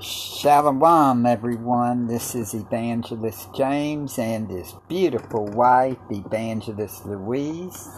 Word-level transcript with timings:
Shalom, 0.00 1.26
everyone. 1.26 2.06
This 2.08 2.34
is 2.34 2.54
Evangelist 2.54 3.54
James 3.54 4.18
and 4.18 4.50
his 4.50 4.74
beautiful 4.88 5.46
wife, 5.46 5.98
Evangelist 6.10 7.06
Louise. 7.06 7.88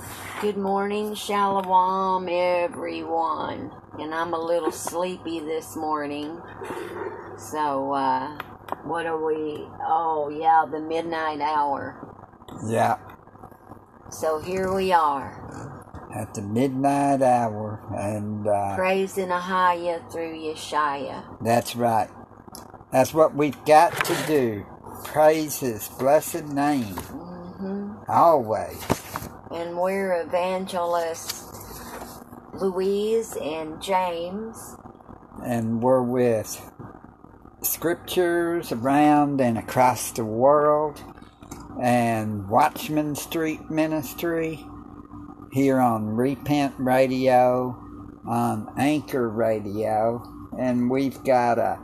Good 0.40 0.58
morning, 0.58 1.14
Shalom, 1.14 2.28
everyone. 2.30 3.72
And 3.98 4.14
I'm 4.14 4.34
a 4.34 4.40
little 4.40 4.72
sleepy 4.72 5.40
this 5.40 5.76
morning. 5.76 6.40
So, 7.38 7.92
uh, 7.92 8.38
what 8.84 9.06
are 9.06 9.24
we? 9.24 9.66
Oh, 9.86 10.30
yeah, 10.30 10.64
the 10.70 10.80
midnight 10.80 11.40
hour. 11.40 12.14
Yeah, 12.68 12.98
So 14.10 14.40
here 14.40 14.74
we 14.74 14.92
are, 14.92 15.75
at 16.16 16.34
the 16.34 16.42
midnight 16.42 17.22
hour, 17.22 17.80
and 17.96 18.48
uh, 18.48 18.76
praising 18.76 19.28
Ahaya 19.28 20.00
through 20.12 20.34
Yeshaya. 20.38 21.24
that's 21.42 21.76
right. 21.76 22.10
That's 22.92 23.14
what 23.14 23.34
we've 23.34 23.62
got 23.66 24.04
to 24.06 24.16
do. 24.26 24.66
Praise 25.04 25.60
His 25.60 25.88
blessed 25.88 26.46
name 26.46 26.94
hmm 26.94 27.94
always. 28.08 28.82
And 29.52 29.78
we're 29.78 30.22
evangelists 30.22 31.44
Louise 32.54 33.36
and 33.42 33.80
James. 33.82 34.76
and 35.44 35.82
we're 35.82 36.02
with 36.02 36.60
scriptures 37.62 38.72
around 38.72 39.40
and 39.40 39.58
across 39.58 40.12
the 40.12 40.24
world 40.24 41.02
and 41.82 42.48
Watchman 42.48 43.14
Street 43.16 43.70
Ministry 43.70 44.64
here 45.56 45.80
on 45.80 46.04
Repent 46.04 46.74
Radio, 46.76 47.74
on 48.28 48.70
Anchor 48.76 49.30
Radio, 49.30 50.22
and 50.58 50.90
we've 50.90 51.24
got 51.24 51.58
a 51.58 51.78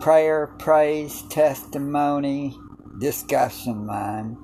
prayer, 0.00 0.48
praise, 0.58 1.22
testimony, 1.30 2.58
discussion 2.98 3.86
line, 3.86 4.36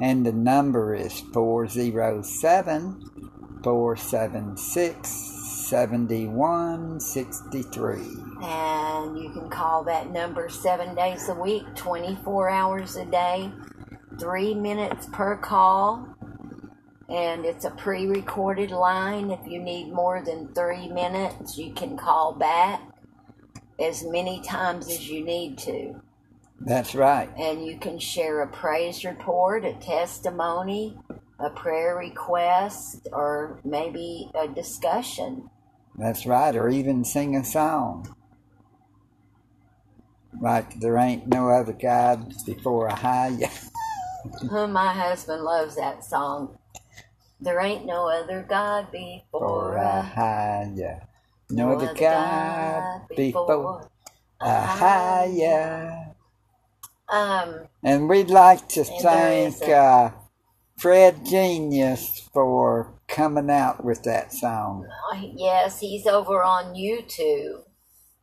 and 0.00 0.26
the 0.26 0.32
number 0.32 0.96
is 0.96 1.20
407 1.32 3.60
476 3.62 5.08
7163. 5.68 7.98
And 8.42 9.16
you 9.16 9.30
can 9.30 9.48
call 9.48 9.84
that 9.84 10.10
number 10.10 10.48
seven 10.48 10.96
days 10.96 11.28
a 11.28 11.34
week, 11.34 11.62
24 11.76 12.50
hours 12.50 12.96
a 12.96 13.04
day, 13.04 13.52
three 14.18 14.54
minutes 14.54 15.06
per 15.12 15.36
call. 15.36 16.17
And 17.08 17.44
it's 17.46 17.64
a 17.64 17.70
pre 17.70 18.06
recorded 18.06 18.70
line. 18.70 19.30
If 19.30 19.40
you 19.46 19.60
need 19.60 19.92
more 19.92 20.22
than 20.22 20.52
three 20.54 20.88
minutes, 20.88 21.56
you 21.56 21.72
can 21.72 21.96
call 21.96 22.34
back 22.34 22.82
as 23.80 24.04
many 24.04 24.42
times 24.42 24.88
as 24.88 25.08
you 25.08 25.24
need 25.24 25.56
to. 25.58 26.00
That's 26.60 26.94
right. 26.94 27.30
And 27.38 27.64
you 27.64 27.78
can 27.78 27.98
share 27.98 28.42
a 28.42 28.48
praise 28.48 29.04
report, 29.04 29.64
a 29.64 29.74
testimony, 29.74 30.98
a 31.38 31.50
prayer 31.50 31.96
request, 31.96 33.08
or 33.12 33.60
maybe 33.64 34.30
a 34.34 34.48
discussion. 34.48 35.48
That's 35.96 36.26
right, 36.26 36.54
or 36.54 36.68
even 36.68 37.04
sing 37.04 37.36
a 37.36 37.44
song. 37.44 38.14
Like 40.40 40.78
there 40.80 40.96
ain't 40.96 41.26
no 41.26 41.48
other 41.48 41.72
God 41.72 42.34
before 42.44 42.88
Ahia. 42.88 43.50
Oh, 44.50 44.66
my 44.66 44.92
husband 44.92 45.42
loves 45.42 45.76
that 45.76 46.04
song. 46.04 46.58
There 47.40 47.60
ain't 47.60 47.86
no 47.86 48.08
other 48.08 48.44
God 48.48 48.90
before 48.90 49.78
uh, 49.78 50.02
Ahia. 50.02 51.06
No 51.50 51.72
other 51.72 51.94
God 51.94 53.08
before 53.08 53.88
Ahia. 54.40 56.14
Um, 57.08 57.68
And 57.82 58.08
we'd 58.08 58.28
like 58.30 58.68
to 58.70 58.84
thank 58.84 59.62
a- 59.62 59.74
uh, 59.74 60.10
Fred 60.76 61.24
Genius 61.24 62.28
for 62.32 62.94
coming 63.08 63.50
out 63.50 63.84
with 63.84 64.02
that 64.04 64.32
song. 64.32 64.86
yes, 65.34 65.80
he's 65.80 66.06
over 66.06 66.42
on 66.44 66.74
YouTube, 66.74 67.64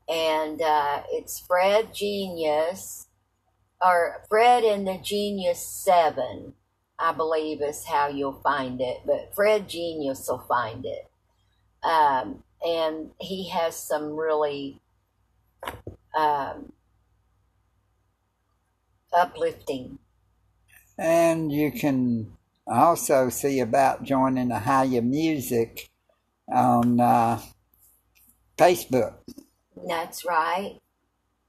and 0.08 0.62
uh, 0.62 1.02
it's 1.12 1.40
Fred 1.40 1.94
Genius, 1.94 3.08
or 3.84 4.24
Fred 4.30 4.64
and 4.64 4.88
the 4.88 4.98
Genius 5.04 5.68
Seven, 5.68 6.54
I 6.98 7.12
believe 7.12 7.62
is 7.62 7.86
how 7.86 8.08
you'll 8.08 8.42
find 8.42 8.80
it. 8.82 8.98
But 9.06 9.34
Fred 9.36 9.68
Genius 9.68 10.28
will 10.30 10.46
find 10.48 10.86
it, 10.86 11.10
um, 11.84 12.44
and 12.66 13.12
he 13.20 13.50
has 13.50 13.76
some 13.76 14.16
really 14.16 14.80
um, 16.18 16.72
uplifting. 19.14 20.00
And 20.98 21.52
you 21.52 21.72
can 21.72 22.32
also 22.68 23.30
see 23.30 23.60
about 23.60 24.04
joining 24.04 24.48
the 24.48 24.60
Higher 24.60 25.02
Music 25.02 25.90
on 26.48 27.00
uh, 27.00 27.42
Facebook. 28.58 29.16
That's 29.88 30.26
right. 30.26 30.78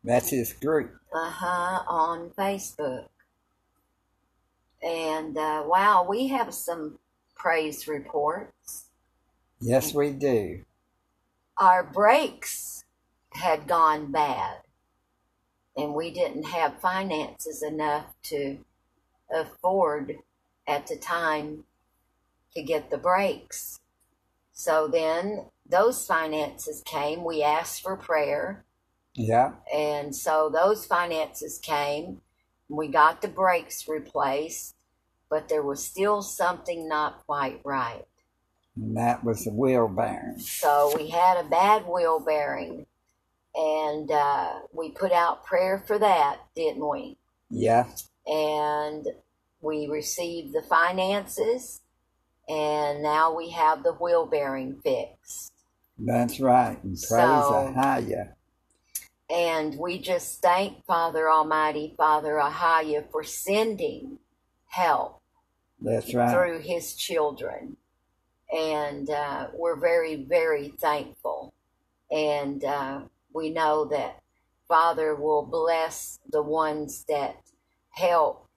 That's 0.02 0.30
his 0.30 0.52
group. 0.52 0.92
Uh 1.14 1.30
huh. 1.30 1.82
On 1.88 2.30
Facebook. 2.30 3.06
And 4.86 5.36
uh, 5.36 5.64
wow, 5.66 6.06
we 6.08 6.28
have 6.28 6.54
some 6.54 7.00
praise 7.34 7.88
reports. 7.88 8.86
Yes, 9.60 9.92
we 9.92 10.12
do. 10.12 10.64
Our 11.58 11.82
brakes 11.82 12.84
had 13.32 13.66
gone 13.66 14.12
bad, 14.12 14.58
and 15.76 15.94
we 15.94 16.12
didn't 16.12 16.44
have 16.44 16.80
finances 16.80 17.62
enough 17.64 18.14
to 18.24 18.58
afford 19.34 20.18
at 20.68 20.86
the 20.86 20.96
time 20.96 21.64
to 22.54 22.62
get 22.62 22.90
the 22.90 22.98
brakes. 22.98 23.80
So 24.52 24.88
then 24.88 25.46
those 25.68 26.06
finances 26.06 26.82
came. 26.86 27.24
We 27.24 27.42
asked 27.42 27.82
for 27.82 27.96
prayer. 27.96 28.64
Yeah, 29.14 29.54
And 29.74 30.14
so 30.14 30.50
those 30.52 30.86
finances 30.86 31.58
came. 31.58 32.22
We 32.68 32.88
got 32.88 33.22
the 33.22 33.28
brakes 33.28 33.88
replaced, 33.88 34.75
but 35.30 35.48
there 35.48 35.62
was 35.62 35.84
still 35.84 36.22
something 36.22 36.88
not 36.88 37.24
quite 37.26 37.60
right. 37.64 38.04
and 38.76 38.96
that 38.96 39.24
was 39.24 39.44
the 39.44 39.50
wheel 39.52 39.88
bearing. 39.88 40.38
So 40.38 40.92
we 40.96 41.08
had 41.08 41.38
a 41.38 41.48
bad 41.48 41.86
wheel 41.86 42.20
bearing, 42.20 42.86
and 43.54 44.10
uh, 44.10 44.60
we 44.72 44.90
put 44.90 45.12
out 45.12 45.44
prayer 45.44 45.82
for 45.86 45.98
that, 45.98 46.40
didn't 46.54 46.86
we? 46.88 47.16
Yeah, 47.50 47.86
And 48.26 49.06
we 49.60 49.86
received 49.88 50.52
the 50.52 50.62
finances, 50.62 51.80
and 52.48 53.02
now 53.02 53.34
we 53.34 53.50
have 53.50 53.82
the 53.82 53.92
wheel 53.94 54.26
bearing 54.26 54.76
fixed. 54.82 55.52
that's 55.98 56.38
right. 56.40 56.76
And 56.84 56.92
praise 56.92 57.00
So- 57.08 57.72
Ahia. 57.76 58.32
And 59.28 59.76
we 59.78 59.98
just 59.98 60.40
thank 60.40 60.84
Father 60.84 61.28
Almighty, 61.28 61.94
Father 61.96 62.34
Ahaya, 62.34 63.10
for 63.10 63.24
sending 63.24 64.18
help 64.76 65.20
That's 65.80 66.12
right. 66.14 66.30
through 66.32 66.60
his 66.60 66.94
children. 66.94 67.76
And 68.52 69.10
uh, 69.10 69.48
we're 69.54 69.76
very, 69.80 70.16
very 70.24 70.68
thankful. 70.68 71.52
And 72.10 72.62
uh, 72.64 73.00
we 73.32 73.50
know 73.50 73.86
that 73.86 74.20
Father 74.68 75.14
will 75.14 75.44
bless 75.46 76.20
the 76.30 76.42
ones 76.42 77.04
that 77.08 77.36
help 77.90 78.48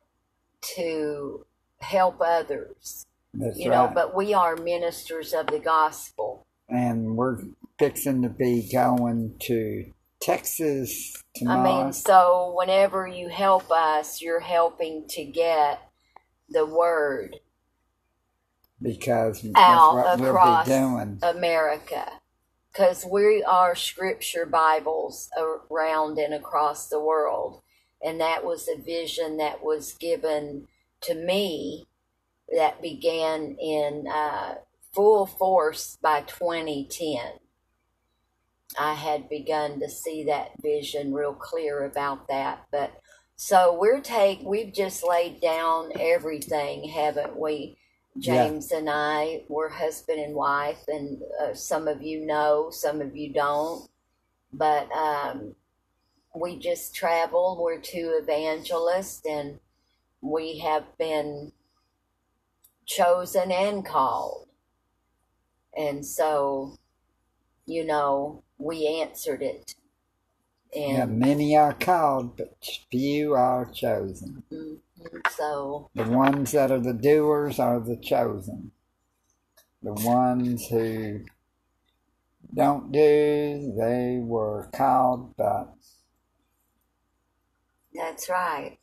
to 0.75 1.45
help 1.79 2.17
others. 2.21 3.05
That's 3.33 3.57
You 3.57 3.69
right. 3.71 3.87
know, 3.87 3.91
but 3.93 4.15
we 4.15 4.33
are 4.33 4.55
ministers 4.55 5.33
of 5.33 5.47
the 5.47 5.59
gospel. 5.59 6.45
and 6.67 7.15
we're 7.17 7.39
fixing 7.79 8.21
to 8.21 8.29
be 8.29 8.69
going 8.71 9.35
to 9.39 9.91
Texas 10.21 11.15
I 11.47 11.63
mean, 11.63 11.93
so 11.93 12.53
whenever 12.57 13.07
you 13.07 13.29
help 13.29 13.71
us, 13.71 14.21
you're 14.21 14.41
helping 14.41 15.07
to 15.09 15.23
get 15.23 15.88
the 16.49 16.65
word 16.65 17.37
because 18.81 19.45
out 19.55 20.19
across 20.19 20.67
we'll 20.67 20.95
be 20.95 21.05
doing. 21.05 21.19
America. 21.21 22.11
Because 22.71 23.05
we 23.09 23.43
are 23.43 23.75
scripture 23.75 24.45
Bibles 24.45 25.29
around 25.37 26.17
and 26.17 26.33
across 26.33 26.87
the 26.87 26.99
world. 26.99 27.61
And 28.03 28.21
that 28.21 28.45
was 28.45 28.69
a 28.69 28.81
vision 28.81 29.37
that 29.37 29.63
was 29.63 29.93
given 29.93 30.67
to 31.01 31.15
me 31.15 31.87
that 32.55 32.81
began 32.81 33.57
in 33.59 34.07
uh, 34.07 34.55
full 34.93 35.25
force 35.25 35.97
by 36.01 36.21
2010. 36.21 37.19
I 38.77 38.93
had 38.93 39.27
begun 39.27 39.79
to 39.79 39.89
see 39.89 40.23
that 40.25 40.51
vision 40.61 41.13
real 41.13 41.33
clear 41.33 41.83
about 41.83 42.27
that. 42.27 42.67
But 42.71 43.01
so 43.41 43.77
we're 43.79 44.01
take 44.01 44.41
we've 44.43 44.73
just 44.73 45.01
laid 45.01 45.39
down 45.39 45.93
everything, 45.97 46.89
haven't 46.89 47.39
we? 47.39 47.77
Yeah. 48.17 48.49
James 48.49 48.73
and 48.73 48.89
I 48.89 49.43
were 49.47 49.69
husband 49.69 50.19
and 50.19 50.35
wife, 50.35 50.83
and 50.89 51.21
uh, 51.41 51.53
some 51.53 51.87
of 51.87 52.01
you 52.01 52.25
know, 52.25 52.67
some 52.69 52.99
of 52.99 53.15
you 53.15 53.31
don't. 53.31 53.89
But 54.51 54.91
um, 54.91 55.55
we 56.35 56.59
just 56.59 56.93
travel. 56.93 57.57
We're 57.63 57.79
two 57.79 58.19
evangelists, 58.21 59.21
and 59.25 59.57
we 60.19 60.57
have 60.57 60.83
been 60.97 61.53
chosen 62.85 63.53
and 63.53 63.85
called. 63.85 64.49
And 65.77 66.05
so, 66.05 66.77
you 67.65 67.85
know, 67.85 68.43
we 68.57 69.01
answered 69.01 69.41
it. 69.41 69.75
And 70.75 70.83
Yeah, 70.97 71.05
many 71.05 71.57
are 71.57 71.73
called, 71.73 72.37
but 72.37 72.63
few 72.91 73.33
are 73.33 73.65
chosen. 73.65 74.43
Mhm. 74.51 74.79
so, 75.31 75.89
The 75.95 76.09
ones 76.09 76.51
that 76.51 76.71
are 76.71 76.79
the 76.79 76.93
doers 76.93 77.59
are 77.59 77.79
the 77.79 77.97
chosen. 77.97 78.71
The 79.81 79.93
ones 79.93 80.67
who 80.67 81.25
don't 82.53 82.91
do, 82.91 83.73
they 83.77 84.19
were 84.21 84.69
called, 84.73 85.35
but 85.37 85.73
that's 87.93 88.29
right. 88.29 88.77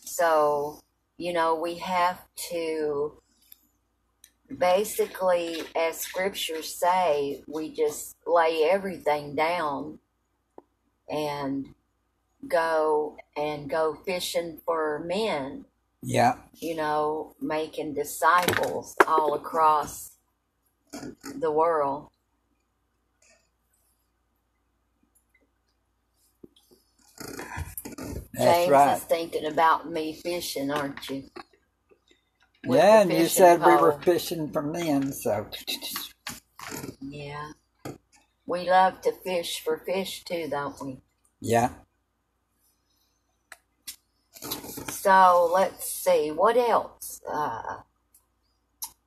So, 0.00 0.80
you 1.16 1.32
know, 1.32 1.54
we 1.56 1.76
have 1.76 2.20
to 2.50 3.20
basically, 4.58 5.62
as 5.74 5.98
scriptures 6.00 6.74
say, 6.74 7.42
we 7.48 7.72
just 7.72 8.16
lay 8.26 8.64
everything 8.64 9.34
down 9.34 9.98
and 11.08 11.74
go 12.48 13.16
and 13.36 13.68
go 13.68 13.94
fishing 14.06 14.60
for 14.64 15.02
men, 15.06 15.64
yeah, 16.02 16.36
you 16.54 16.76
know, 16.76 17.34
making 17.40 17.94
disciples 17.94 18.94
all 19.06 19.34
across 19.34 20.12
the 21.40 21.50
world. 21.50 22.08
that's 28.34 28.58
James 28.58 28.70
right. 28.70 28.96
is 28.98 29.04
thinking 29.04 29.46
about 29.46 29.90
me 29.90 30.14
fishing, 30.14 30.70
aren't 30.70 31.08
you? 31.08 31.24
With 32.66 32.78
Yeah, 32.78 33.02
and 33.02 33.12
you 33.12 33.26
said 33.28 33.64
we 33.64 33.76
were 33.76 33.98
fishing 34.02 34.50
for 34.52 34.62
men, 34.62 35.12
so 35.12 35.46
Yeah. 37.00 37.52
We 38.46 38.68
love 38.70 39.00
to 39.02 39.12
fish 39.12 39.60
for 39.64 39.78
fish 39.78 40.24
too, 40.24 40.48
don't 40.50 40.76
we? 40.82 40.98
yeah. 41.40 41.70
So 44.90 45.50
let's 45.52 45.90
see, 45.90 46.30
what 46.30 46.56
else? 46.56 47.20
Uh, 47.30 47.78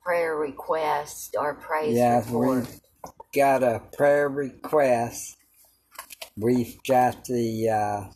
prayer 0.02 0.36
request 0.36 1.36
or 1.38 1.54
praise 1.54 1.96
Yeah, 1.96 2.08
report. 2.08 2.66
we've 2.66 2.80
got 3.34 3.62
a 3.62 3.82
prayer 3.96 4.28
request. 4.28 5.36
We've 6.36 6.78
got 6.88 7.24
the, 7.26 7.68
uh, 7.70 8.12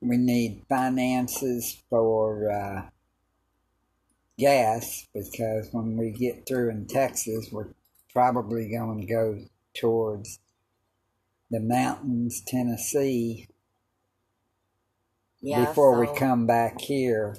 we 0.00 0.16
need 0.18 0.64
finances 0.68 1.82
for 1.90 2.50
uh, 2.50 2.90
gas 4.38 5.06
because 5.14 5.68
when 5.72 5.96
we 5.96 6.10
get 6.12 6.46
through 6.46 6.70
in 6.70 6.86
Texas, 6.86 7.50
we're 7.52 7.68
probably 8.14 8.70
going 8.70 9.00
to 9.02 9.06
go 9.06 9.40
towards 9.74 10.40
the 11.50 11.60
mountains, 11.60 12.42
Tennessee, 12.46 13.48
Yeah, 15.42 15.66
before 15.66 15.94
we 15.98 16.06
come 16.08 16.46
back 16.46 16.80
here. 16.80 17.36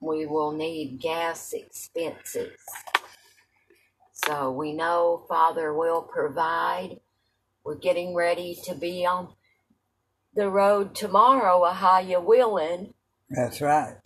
we 0.00 0.26
will 0.26 0.52
need 0.52 1.00
gas 1.00 1.52
expenses. 1.52 2.58
So 4.12 4.52
we 4.52 4.72
know 4.72 5.24
Father 5.28 5.74
will 5.74 6.02
provide. 6.02 7.00
We're 7.64 7.76
getting 7.76 8.14
ready 8.14 8.58
to 8.64 8.74
be 8.74 9.06
on 9.06 9.34
the 10.34 10.50
road 10.50 10.94
tomorrow, 10.94 11.62
Ahaya 11.64 12.24
willing, 12.24 12.94
That's 13.30 13.60
right. 13.62 13.96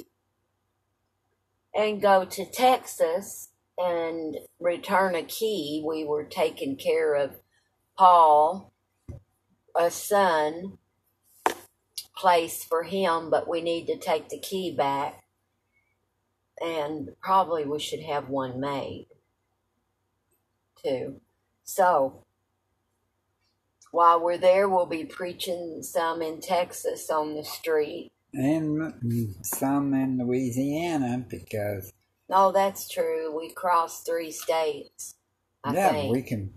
and 1.74 2.02
go 2.02 2.24
to 2.26 2.46
Texas 2.46 3.49
and 3.80 4.36
return 4.58 5.14
a 5.14 5.22
key. 5.22 5.82
We 5.84 6.04
were 6.04 6.24
taking 6.24 6.76
care 6.76 7.14
of 7.14 7.40
Paul, 7.96 8.72
a 9.76 9.90
son, 9.90 10.78
place 12.16 12.62
for 12.62 12.82
him, 12.82 13.30
but 13.30 13.48
we 13.48 13.62
need 13.62 13.86
to 13.86 13.96
take 13.96 14.28
the 14.28 14.38
key 14.38 14.74
back. 14.76 15.24
And 16.60 17.10
probably 17.22 17.64
we 17.64 17.78
should 17.78 18.02
have 18.02 18.28
one 18.28 18.60
made 18.60 19.06
too. 20.84 21.20
So 21.64 22.24
while 23.90 24.22
we're 24.22 24.38
there, 24.38 24.68
we'll 24.68 24.86
be 24.86 25.04
preaching 25.04 25.82
some 25.82 26.20
in 26.20 26.40
Texas 26.40 27.08
on 27.10 27.34
the 27.34 27.44
street. 27.44 28.12
And 28.32 29.34
some 29.42 29.94
in 29.94 30.18
Louisiana 30.18 31.24
because 31.28 31.92
Oh, 32.32 32.52
that's 32.52 32.88
true. 32.88 33.36
We 33.36 33.52
crossed 33.52 34.06
three 34.06 34.30
states. 34.30 35.16
I 35.64 35.74
yeah, 35.74 35.90
think. 35.90 36.12
we 36.12 36.22
can 36.22 36.54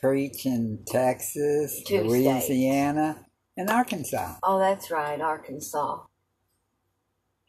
preach 0.00 0.46
in 0.46 0.84
Texas, 0.86 1.82
Two 1.86 2.02
Louisiana, 2.02 3.26
and 3.56 3.70
Arkansas. 3.70 4.36
Oh, 4.42 4.58
that's 4.58 4.90
right, 4.90 5.20
Arkansas. 5.20 6.00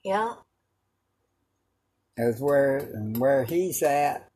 Yeah. 0.04 0.34
Is 2.18 2.40
where 2.40 2.78
and 2.78 3.18
where 3.18 3.44
he's 3.44 3.84
at. 3.84 4.30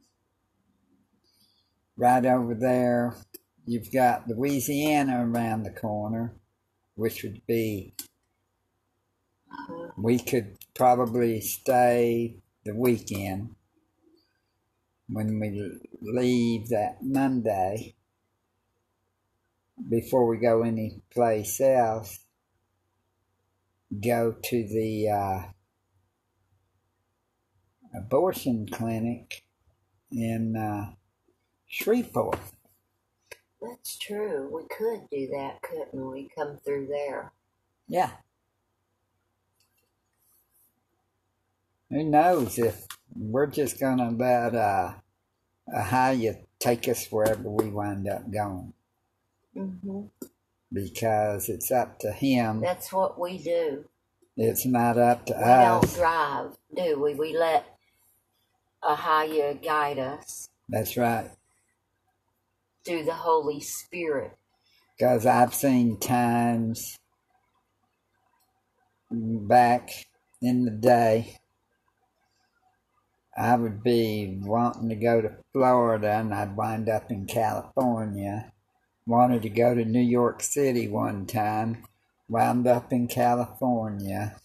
Right 1.95 2.25
over 2.25 2.55
there, 2.55 3.15
you've 3.65 3.91
got 3.91 4.27
Louisiana 4.27 5.25
around 5.25 5.63
the 5.63 5.71
corner, 5.71 6.33
which 6.95 7.23
would 7.23 7.45
be 7.45 7.93
uh-huh. 9.51 9.91
we 9.97 10.17
could 10.19 10.57
probably 10.75 11.41
stay 11.41 12.37
the 12.65 12.75
weekend 12.75 13.55
when 15.07 15.39
we 15.39 15.79
leave 16.01 16.69
that 16.69 16.97
Monday 17.01 17.95
before 19.89 20.27
we 20.27 20.37
go 20.37 20.61
any 20.63 21.01
place 21.11 21.59
else. 21.61 22.19
Go 24.03 24.35
to 24.43 24.63
the 24.67 25.09
uh, 25.09 25.41
abortion 27.97 28.67
clinic 28.71 29.43
in 30.11 30.55
uh, 30.55 30.93
Shreveport. 31.67 32.39
That's 33.61 33.97
true. 33.97 34.49
We 34.53 34.63
could 34.69 35.09
do 35.11 35.27
that, 35.33 35.61
couldn't 35.61 36.11
we? 36.11 36.29
Come 36.37 36.57
through 36.63 36.87
there. 36.87 37.33
Yeah. 37.87 38.11
Who 41.89 42.03
knows 42.03 42.59
if 42.59 42.85
we're 43.15 43.47
just 43.47 43.79
gonna 43.79 44.11
let 44.11 44.55
uh, 44.55 44.93
Ahaya 45.75 46.43
take 46.59 46.87
us 46.87 47.07
wherever 47.07 47.49
we 47.49 47.69
wind 47.69 48.07
up 48.07 48.29
going 48.31 48.73
hmm 49.53 50.01
because 50.71 51.49
it's 51.49 51.71
up 51.71 51.99
to 51.99 52.11
him. 52.11 52.61
That's 52.61 52.93
what 52.93 53.19
we 53.19 53.37
do. 53.39 53.85
It's 54.37 54.65
not 54.65 54.97
up 54.97 55.25
to 55.27 55.35
us. 55.35 55.83
We 55.83 55.93
don't 55.93 55.95
drive, 55.95 56.57
do 56.75 57.01
we? 57.01 57.15
We 57.15 57.35
let 57.35 57.65
Ahaya 58.83 59.61
guide 59.61 59.99
us 59.99 60.49
That's 60.69 60.95
right. 60.95 61.31
through 62.85 63.03
the 63.03 63.13
Holy 63.13 63.59
Spirit. 63.59 64.37
Because 64.97 65.25
I've 65.25 65.53
seen 65.53 65.99
times 65.99 66.97
back 69.11 69.89
in 70.41 70.65
the 70.65 70.71
day, 70.71 71.39
I 73.39 73.55
would 73.55 73.81
be 73.81 74.37
wanting 74.41 74.89
to 74.89 74.95
go 74.95 75.21
to 75.21 75.37
Florida 75.53 76.11
and 76.11 76.33
I'd 76.33 76.57
wind 76.57 76.89
up 76.89 77.09
in 77.09 77.25
California. 77.25 78.51
Wanted 79.07 79.43
to 79.43 79.49
go 79.49 79.73
to 79.73 79.85
New 79.85 80.01
York 80.01 80.43
City 80.43 80.89
one 80.89 81.25
time, 81.25 81.85
wound 82.27 82.67
up 82.67 82.91
in 82.91 83.07
California. 83.07 84.35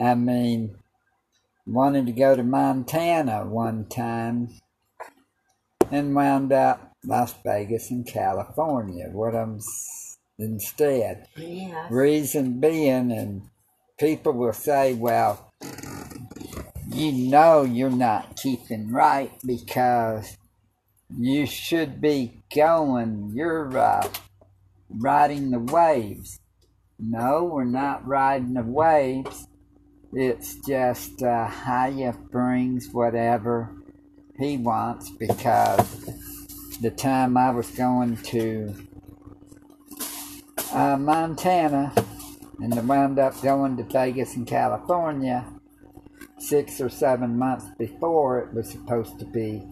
I 0.00 0.14
mean, 0.14 0.76
wanted 1.66 2.06
to 2.06 2.12
go 2.12 2.34
to 2.34 2.42
Montana 2.42 3.44
one 3.44 3.84
time 3.90 4.48
and 5.90 6.14
wound 6.14 6.50
up 6.50 6.96
Las 7.04 7.34
Vegas 7.44 7.90
in 7.90 8.04
California. 8.04 9.10
What 9.12 9.34
I'm 9.34 9.60
instead. 10.38 11.26
Yes. 11.36 11.90
Reason 11.90 12.58
being, 12.58 13.12
and 13.12 13.42
people 13.98 14.32
will 14.32 14.54
say, 14.54 14.94
well, 14.94 15.47
you 16.98 17.12
know 17.12 17.62
you're 17.62 17.90
not 17.90 18.36
keeping 18.36 18.90
right 18.90 19.30
because 19.46 20.36
you 21.16 21.46
should 21.46 22.00
be 22.00 22.42
going, 22.54 23.30
you're 23.32 23.78
uh, 23.78 24.08
riding 24.90 25.52
the 25.52 25.60
waves. 25.60 26.40
No, 26.98 27.44
we're 27.44 27.62
not 27.62 28.04
riding 28.06 28.54
the 28.54 28.64
waves. 28.64 29.46
It's 30.12 30.56
just 30.66 31.22
uh, 31.22 31.46
Haya 31.46 32.14
brings 32.32 32.88
whatever 32.90 33.76
he 34.36 34.56
wants 34.56 35.08
because 35.10 36.04
the 36.80 36.90
time 36.90 37.36
I 37.36 37.50
was 37.50 37.70
going 37.70 38.16
to 38.16 38.74
uh, 40.72 40.96
Montana 40.96 41.92
and 42.60 42.74
I 42.74 42.80
wound 42.80 43.20
up 43.20 43.40
going 43.40 43.76
to 43.76 43.84
Vegas 43.84 44.34
in 44.34 44.44
California 44.44 45.44
six 46.38 46.80
or 46.80 46.88
seven 46.88 47.36
months 47.38 47.66
before 47.78 48.38
it 48.40 48.54
was 48.54 48.70
supposed 48.70 49.18
to 49.18 49.24
be 49.24 49.62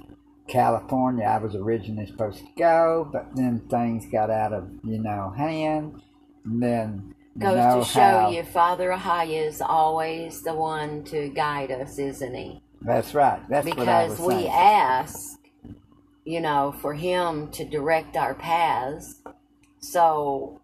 California. 0.49 1.25
I 1.25 1.39
was 1.39 1.55
originally 1.55 2.07
supposed 2.07 2.39
to 2.39 2.47
go, 2.57 3.09
but 3.13 3.35
then 3.35 3.61
things 3.69 4.07
got 4.07 4.31
out 4.31 4.53
of, 4.53 4.69
you 4.85 4.99
know, 5.03 5.33
hand. 5.37 6.01
And 6.45 6.63
then 6.63 7.15
Goes 7.39 7.57
know 7.57 7.79
to 7.81 7.85
show 7.85 8.01
how- 8.01 8.31
you, 8.31 8.43
Father 8.45 8.91
Ahaya 8.91 9.47
is 9.47 9.61
always 9.61 10.43
the 10.43 10.55
one 10.55 11.03
to 11.05 11.29
guide 11.29 11.71
us, 11.71 11.99
isn't 11.99 12.35
he? 12.35 12.63
That's 12.81 13.15
right. 13.15 13.41
That's 13.49 13.67
what 13.67 13.89
I 13.89 14.05
Because 14.07 14.21
we 14.21 14.35
saying. 14.35 14.49
ask, 14.53 15.39
you 16.25 16.41
know, 16.41 16.75
for 16.81 16.95
him 16.95 17.51
to 17.53 17.65
direct 17.65 18.17
our 18.17 18.35
paths. 18.35 19.21
So 19.81 20.61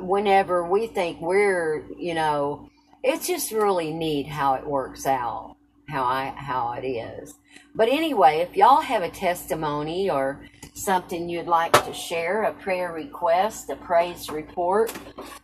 whenever 0.00 0.68
we 0.68 0.86
think 0.86 1.20
we're, 1.20 1.84
you 1.98 2.14
know, 2.14 2.68
it's 3.04 3.26
just 3.26 3.52
really 3.52 3.92
neat 3.92 4.26
how 4.26 4.54
it 4.54 4.66
works 4.66 5.04
out, 5.06 5.56
how 5.88 6.04
I 6.04 6.32
how 6.36 6.72
it 6.72 6.86
is. 6.86 7.34
But 7.74 7.90
anyway, 7.90 8.38
if 8.38 8.56
y'all 8.56 8.80
have 8.80 9.02
a 9.02 9.10
testimony 9.10 10.08
or 10.08 10.46
something 10.72 11.28
you'd 11.28 11.46
like 11.46 11.72
to 11.84 11.92
share, 11.92 12.44
a 12.44 12.54
prayer 12.54 12.92
request, 12.92 13.68
a 13.68 13.76
praise 13.76 14.30
report, 14.30 14.90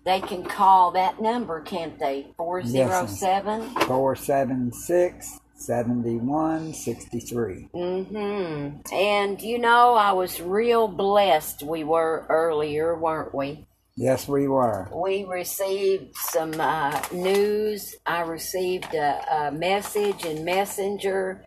they 0.04 0.20
can 0.20 0.42
call 0.42 0.92
that 0.92 1.20
number, 1.20 1.60
can't 1.60 1.98
they? 1.98 2.32
407 2.38 3.68
476 3.86 5.40
7163. 5.54 7.68
Mm-hmm. 7.74 8.94
And 8.94 9.42
you 9.42 9.58
know, 9.58 9.92
I 9.94 10.12
was 10.12 10.40
real 10.40 10.88
blessed 10.88 11.62
we 11.62 11.84
were 11.84 12.24
earlier, 12.30 12.98
weren't 12.98 13.34
we? 13.34 13.66
Yes, 14.00 14.26
we 14.26 14.48
were. 14.48 14.88
We 14.94 15.24
received 15.24 16.16
some 16.16 16.58
uh, 16.58 17.02
news. 17.12 17.96
I 18.06 18.22
received 18.22 18.94
a, 18.94 19.20
a 19.30 19.52
message 19.52 20.24
in 20.24 20.42
Messenger 20.42 21.44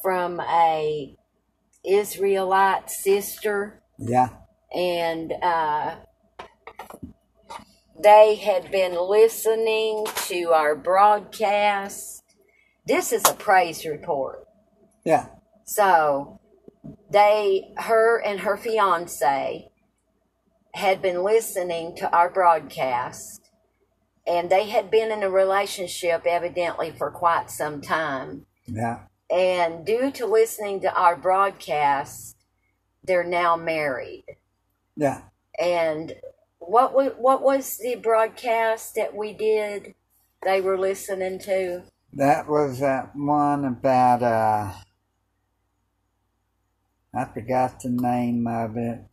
from 0.00 0.40
a 0.40 1.14
Israelite 1.84 2.90
sister, 2.90 3.82
Yeah. 3.98 4.30
and 4.74 5.30
uh, 5.42 5.96
they 8.02 8.36
had 8.36 8.70
been 8.70 8.94
listening 8.98 10.06
to 10.28 10.52
our 10.54 10.74
broadcast. 10.74 12.24
This 12.86 13.12
is 13.12 13.28
a 13.28 13.34
praise 13.34 13.84
report. 13.84 14.46
Yeah. 15.04 15.26
So 15.66 16.40
they, 17.12 17.74
her 17.76 18.22
and 18.24 18.40
her 18.40 18.56
fiance, 18.56 19.69
had 20.74 21.02
been 21.02 21.22
listening 21.22 21.96
to 21.96 22.10
our 22.10 22.30
broadcast, 22.30 23.50
and 24.26 24.50
they 24.50 24.68
had 24.68 24.90
been 24.90 25.10
in 25.10 25.22
a 25.22 25.30
relationship 25.30 26.26
evidently 26.26 26.90
for 26.90 27.10
quite 27.10 27.50
some 27.50 27.80
time. 27.80 28.46
Yeah. 28.66 29.00
And 29.30 29.84
due 29.84 30.10
to 30.12 30.26
listening 30.26 30.80
to 30.80 30.92
our 30.92 31.16
broadcast, 31.16 32.36
they're 33.02 33.24
now 33.24 33.56
married. 33.56 34.24
Yeah. 34.96 35.22
And 35.58 36.14
what 36.58 36.94
wa- 36.94 37.16
what 37.18 37.42
was 37.42 37.78
the 37.78 37.96
broadcast 37.96 38.94
that 38.94 39.14
we 39.14 39.32
did? 39.32 39.94
They 40.42 40.60
were 40.60 40.78
listening 40.78 41.38
to. 41.40 41.84
That 42.12 42.48
was 42.48 42.80
that 42.80 43.14
one 43.14 43.64
about, 43.64 44.22
uh, 44.22 44.72
I 47.14 47.24
forgot 47.24 47.80
the 47.80 47.90
name 47.90 48.46
of 48.46 48.76
it. 48.76 49.04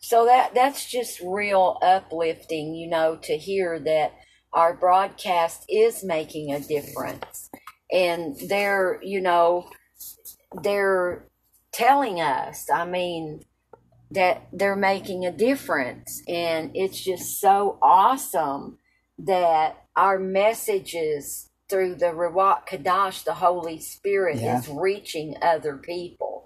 So 0.00 0.24
that 0.26 0.54
that's 0.54 0.90
just 0.90 1.20
real 1.20 1.78
uplifting, 1.82 2.74
you 2.74 2.88
know, 2.88 3.16
to 3.22 3.36
hear 3.36 3.78
that 3.80 4.14
our 4.52 4.74
broadcast 4.74 5.64
is 5.68 6.02
making 6.02 6.52
a 6.52 6.60
difference. 6.60 7.50
And 7.92 8.36
they're, 8.48 8.98
you 9.02 9.20
know, 9.20 9.68
they're 10.62 11.26
telling 11.72 12.20
us, 12.20 12.68
I 12.72 12.84
mean, 12.86 13.42
that 14.10 14.48
they're 14.52 14.76
making 14.76 15.26
a 15.26 15.32
difference. 15.32 16.22
And 16.26 16.70
it's 16.74 17.00
just 17.02 17.40
so 17.40 17.78
awesome 17.82 18.78
that 19.18 19.84
our 19.96 20.18
messages 20.18 21.50
through 21.68 21.94
the 21.96 22.06
Ruach 22.06 22.66
Kadash, 22.66 23.22
the 23.24 23.34
Holy 23.34 23.78
Spirit, 23.80 24.40
Yeah. 24.40 24.58
is 24.58 24.68
reaching 24.68 25.36
other 25.42 25.76
people. 25.76 26.39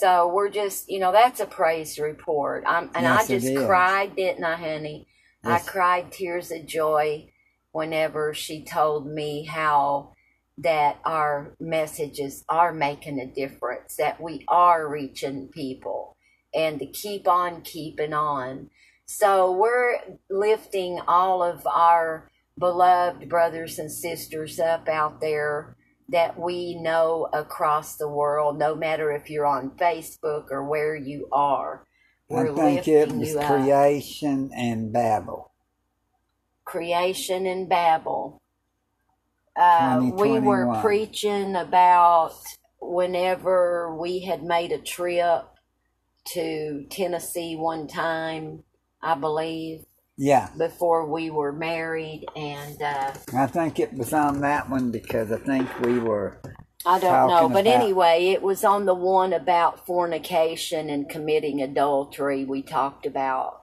So 0.00 0.28
we're 0.28 0.48
just, 0.48 0.90
you 0.90 0.98
know, 0.98 1.12
that's 1.12 1.40
a 1.40 1.46
praise 1.46 1.98
report. 1.98 2.64
I'm, 2.66 2.90
and 2.94 3.04
Yes, 3.04 3.30
I 3.30 3.38
just 3.38 3.56
cried, 3.56 4.16
didn't 4.16 4.44
I, 4.44 4.56
honey? 4.56 5.06
Yes. 5.44 5.68
I 5.68 5.70
cried 5.70 6.10
tears 6.10 6.50
of 6.50 6.66
joy 6.66 7.30
whenever 7.70 8.34
she 8.34 8.64
told 8.64 9.06
me 9.06 9.44
how 9.44 10.14
that 10.58 10.98
our 11.04 11.54
messages 11.60 12.44
are 12.48 12.72
making 12.72 13.20
a 13.20 13.26
difference, 13.26 13.96
that 13.96 14.20
we 14.20 14.44
are 14.48 14.88
reaching 14.88 15.48
people, 15.48 16.16
and 16.52 16.78
to 16.80 16.86
keep 16.86 17.28
on 17.28 17.62
keeping 17.62 18.12
on. 18.12 18.70
So 19.06 19.52
we're 19.52 19.98
lifting 20.28 21.00
all 21.06 21.42
of 21.42 21.66
our 21.66 22.30
beloved 22.58 23.28
brothers 23.28 23.78
and 23.78 23.90
sisters 23.90 24.58
up 24.58 24.88
out 24.88 25.20
there 25.20 25.76
that 26.08 26.38
we 26.38 26.74
know 26.76 27.28
across 27.32 27.96
the 27.96 28.08
world, 28.08 28.58
no 28.58 28.74
matter 28.74 29.10
if 29.10 29.30
you're 29.30 29.46
on 29.46 29.70
Facebook 29.70 30.50
or 30.50 30.68
where 30.68 30.94
you 30.94 31.28
are. 31.32 31.86
We're 32.28 32.52
I 32.52 32.54
think 32.82 32.88
it 32.88 33.12
was 33.12 33.34
creation 33.34 34.50
and 34.56 34.92
Babel. 34.92 35.52
creation 36.64 37.46
and 37.46 37.68
Babel. 37.68 38.40
Uh, 39.56 40.10
we 40.14 40.40
were 40.40 40.80
preaching 40.80 41.54
about 41.54 42.34
whenever 42.80 43.94
we 43.94 44.20
had 44.20 44.42
made 44.42 44.72
a 44.72 44.78
trip 44.78 45.44
to 46.26 46.86
Tennessee 46.90 47.54
one 47.54 47.86
time, 47.86 48.64
I 49.00 49.14
believe, 49.14 49.84
Yeah. 50.16 50.48
before 50.56 51.06
we 51.06 51.30
were 51.30 51.52
married, 51.52 52.26
and 52.36 52.80
uh, 52.80 53.12
I 53.36 53.46
think 53.46 53.80
it 53.80 53.92
was 53.94 54.12
on 54.12 54.40
that 54.40 54.70
one 54.70 54.90
because 54.90 55.32
I 55.32 55.38
think 55.38 55.68
we 55.80 55.98
were. 55.98 56.40
I 56.86 56.98
don't 56.98 57.28
know, 57.28 57.48
but 57.48 57.66
about- 57.66 57.82
anyway, 57.82 58.26
it 58.28 58.42
was 58.42 58.62
on 58.62 58.84
the 58.84 58.94
one 58.94 59.32
about 59.32 59.86
fornication 59.86 60.90
and 60.90 61.08
committing 61.08 61.62
adultery. 61.62 62.44
We 62.44 62.62
talked 62.62 63.06
about, 63.06 63.62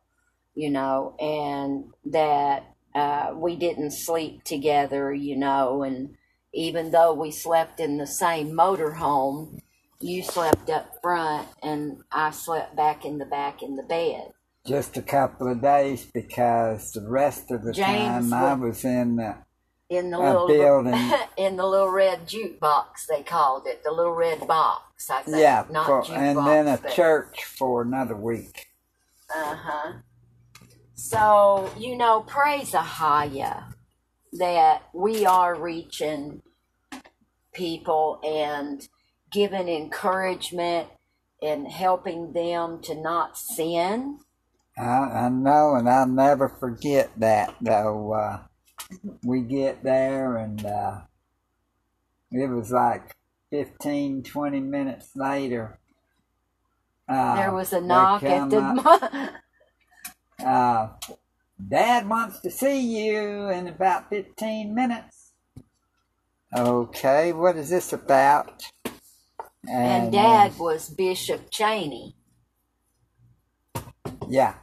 you 0.55 0.71
know, 0.71 1.15
and 1.19 1.93
that 2.05 2.65
uh, 2.95 3.33
we 3.35 3.55
didn't 3.55 3.91
sleep 3.91 4.43
together, 4.43 5.13
you 5.13 5.37
know, 5.37 5.83
and 5.83 6.15
even 6.53 6.91
though 6.91 7.13
we 7.13 7.31
slept 7.31 7.79
in 7.79 7.97
the 7.97 8.07
same 8.07 8.51
motorhome, 8.51 9.61
you 9.99 10.23
slept 10.23 10.69
up 10.69 10.95
front 11.01 11.47
and 11.61 12.01
I 12.11 12.31
slept 12.31 12.75
back 12.75 13.05
in 13.05 13.19
the 13.19 13.25
back 13.25 13.61
in 13.61 13.75
the 13.75 13.83
bed. 13.83 14.33
Just 14.65 14.97
a 14.97 15.01
couple 15.01 15.51
of 15.51 15.61
days 15.61 16.05
because 16.13 16.91
the 16.91 17.07
rest 17.07 17.51
of 17.51 17.63
the 17.63 17.73
James 17.73 18.29
time 18.29 18.33
I 18.33 18.53
was 18.53 18.83
in 18.85 19.15
the 19.15 19.35
In 19.89 20.11
the 20.11 20.19
little 20.19 20.47
building. 20.47 21.11
in 21.37 21.55
the 21.57 21.65
little 21.65 21.89
red 21.89 22.27
jukebox, 22.27 23.07
they 23.09 23.23
called 23.23 23.67
it 23.67 23.83
the 23.83 23.91
little 23.91 24.13
red 24.13 24.47
box. 24.47 25.09
I 25.09 25.23
think. 25.23 25.37
yeah, 25.37 25.65
not 25.71 25.85
for, 25.85 26.03
jukebox, 26.03 26.17
and 26.17 26.47
then 26.47 26.67
a 26.67 26.77
but- 26.77 26.91
church 26.93 27.43
for 27.43 27.81
another 27.81 28.15
week. 28.15 28.67
Uh 29.33 29.55
huh. 29.55 29.93
So, 30.93 31.71
you 31.77 31.97
know, 31.97 32.21
praise 32.21 32.71
Ahaya 32.73 33.73
that 34.33 34.83
we 34.93 35.25
are 35.25 35.55
reaching 35.59 36.43
people 37.53 38.19
and 38.23 38.87
giving 39.31 39.67
encouragement 39.67 40.89
and 41.41 41.67
helping 41.67 42.33
them 42.33 42.81
to 42.83 42.93
not 42.93 43.37
sin. 43.37 44.19
I, 44.77 44.83
I 44.83 45.29
know, 45.29 45.75
and 45.75 45.89
I'll 45.89 46.07
never 46.07 46.49
forget 46.49 47.11
that. 47.17 47.55
Though 47.61 48.13
uh, 48.13 48.39
we 49.23 49.41
get 49.41 49.83
there, 49.83 50.37
and 50.37 50.65
uh, 50.65 51.01
it 52.31 52.49
was 52.49 52.71
like 52.71 53.15
15, 53.51 54.23
20 54.23 54.59
minutes 54.59 55.09
later. 55.15 55.79
Uh, 57.07 57.35
there 57.35 57.53
was 57.53 57.73
a 57.73 57.81
knock 57.81 58.23
at 58.23 58.49
the. 58.49 58.59
up, 58.59 59.33
uh, 60.45 60.87
Dad 61.69 62.09
wants 62.09 62.39
to 62.39 62.49
see 62.49 62.79
you 62.79 63.49
in 63.49 63.67
about 63.67 64.09
15 64.09 64.73
minutes. 64.73 65.31
Okay, 66.55 67.33
what 67.33 67.55
is 67.55 67.69
this 67.69 67.93
about? 67.93 68.63
and 69.69 70.07
uh, 70.07 70.09
Dad 70.09 70.57
was 70.57 70.89
Bishop 70.89 71.49
Cheney. 71.51 72.15
Yeah. 74.31 74.55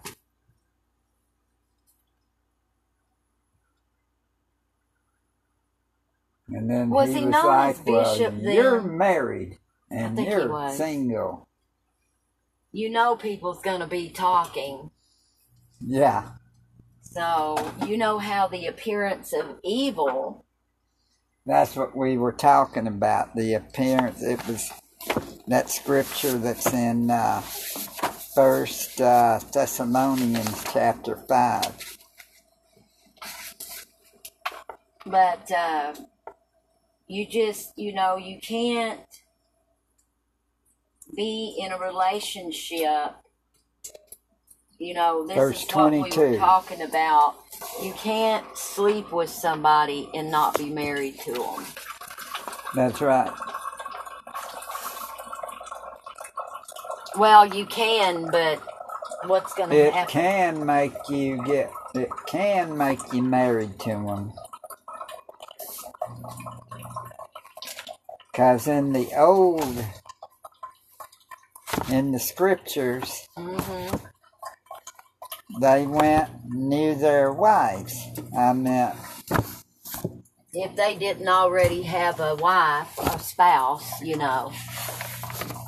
And 6.48 6.70
then 6.70 6.88
Was 6.88 7.10
he, 7.10 7.16
he 7.20 7.25
was 7.26 7.32
known 7.32 7.46
like, 7.46 7.78
as 7.80 7.87
well, 7.87 8.18
Bishop 8.18 8.34
you're 8.40 8.80
married 8.80 9.58
and 9.90 10.18
you're 10.18 10.70
single. 10.70 11.48
you 12.72 12.88
know 12.88 13.16
people's 13.16 13.60
going 13.60 13.80
to 13.80 13.87
be 13.87 14.08
talking. 14.08 14.90
Yeah. 15.80 16.30
So, 17.02 17.72
you 17.87 17.98
know 17.98 18.18
how 18.18 18.48
the 18.48 18.66
appearance 18.66 19.34
of 19.34 19.58
evil. 19.64 20.46
That's 21.46 21.76
what 21.76 21.96
we 21.96 22.16
were 22.18 22.32
talking 22.32 22.87
about. 22.87 23.37
The 23.37 23.54
appearance. 23.54 24.22
It 24.22 24.46
was 24.46 24.70
that 25.48 25.70
scripture 25.70 26.38
that's 26.38 26.72
in 26.72 27.10
uh, 27.10 27.42
First 28.38 29.00
uh, 29.00 29.40
Thessalonians 29.52 30.62
chapter 30.73 31.16
five. 31.28 31.75
But 35.04 35.50
uh, 35.50 35.95
you 37.09 37.26
just, 37.26 37.76
you 37.76 37.92
know, 37.92 38.16
you 38.16 38.38
can't 38.40 39.00
be 41.16 41.59
in 41.61 41.73
a 41.73 41.78
relationship. 41.80 43.16
You 44.78 44.95
know, 44.95 45.26
this 45.26 45.37
Verse 45.37 45.64
is 45.64 45.75
what 45.75 45.90
we 45.90 46.02
were 46.02 46.09
22. 46.09 46.38
talking 46.38 46.83
about. 46.83 47.35
You 47.83 47.92
can't 47.95 48.47
sleep 48.57 49.11
with 49.11 49.30
somebody 49.30 50.09
and 50.14 50.30
not 50.30 50.57
be 50.57 50.71
married 50.71 51.18
to 51.25 51.33
them. 51.33 51.64
That's 52.73 53.00
right. 53.00 53.33
Well, 57.17 57.47
you 57.47 57.67
can, 57.67 58.31
but 58.31 58.62
what's 59.23 59.55
going 59.55 59.71
to 59.71 59.77
It 59.77 59.87
happen? 59.87 60.09
can 60.09 60.65
make 60.67 60.95
you 61.11 61.43
get. 61.45 61.73
It 61.95 62.11
can 62.29 62.77
make 62.79 63.12
you 63.12 63.23
married 63.23 63.81
to 63.81 63.91
them. 63.91 64.33
Cause 68.35 68.69
in 68.69 68.93
the 68.93 69.11
old, 69.19 69.85
in 71.91 72.12
the 72.12 72.21
scriptures, 72.21 73.29
hmm 73.37 73.97
they 75.61 75.87
went 75.87 76.31
knew 76.50 76.95
their 76.97 77.33
wives. 77.33 77.97
I 78.37 78.53
mean, 78.55 78.93
If 80.53 80.77
they 80.77 80.97
didn't 80.97 81.29
already 81.29 81.83
have 81.83 82.21
a 82.21 82.37
wife, 82.37 82.99
a 82.99 83.19
spouse, 83.21 84.00
you 84.03 84.17
know, 84.17 84.53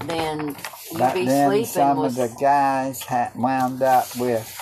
then 0.07 0.57
but 0.99 1.15
be 1.15 1.25
then 1.25 1.49
sleeping 1.49 1.67
some 1.67 1.99
of 1.99 2.15
the 2.15 2.35
guys 2.41 3.03
had 3.03 3.35
wound 3.37 3.83
up 3.83 4.07
with 4.19 4.57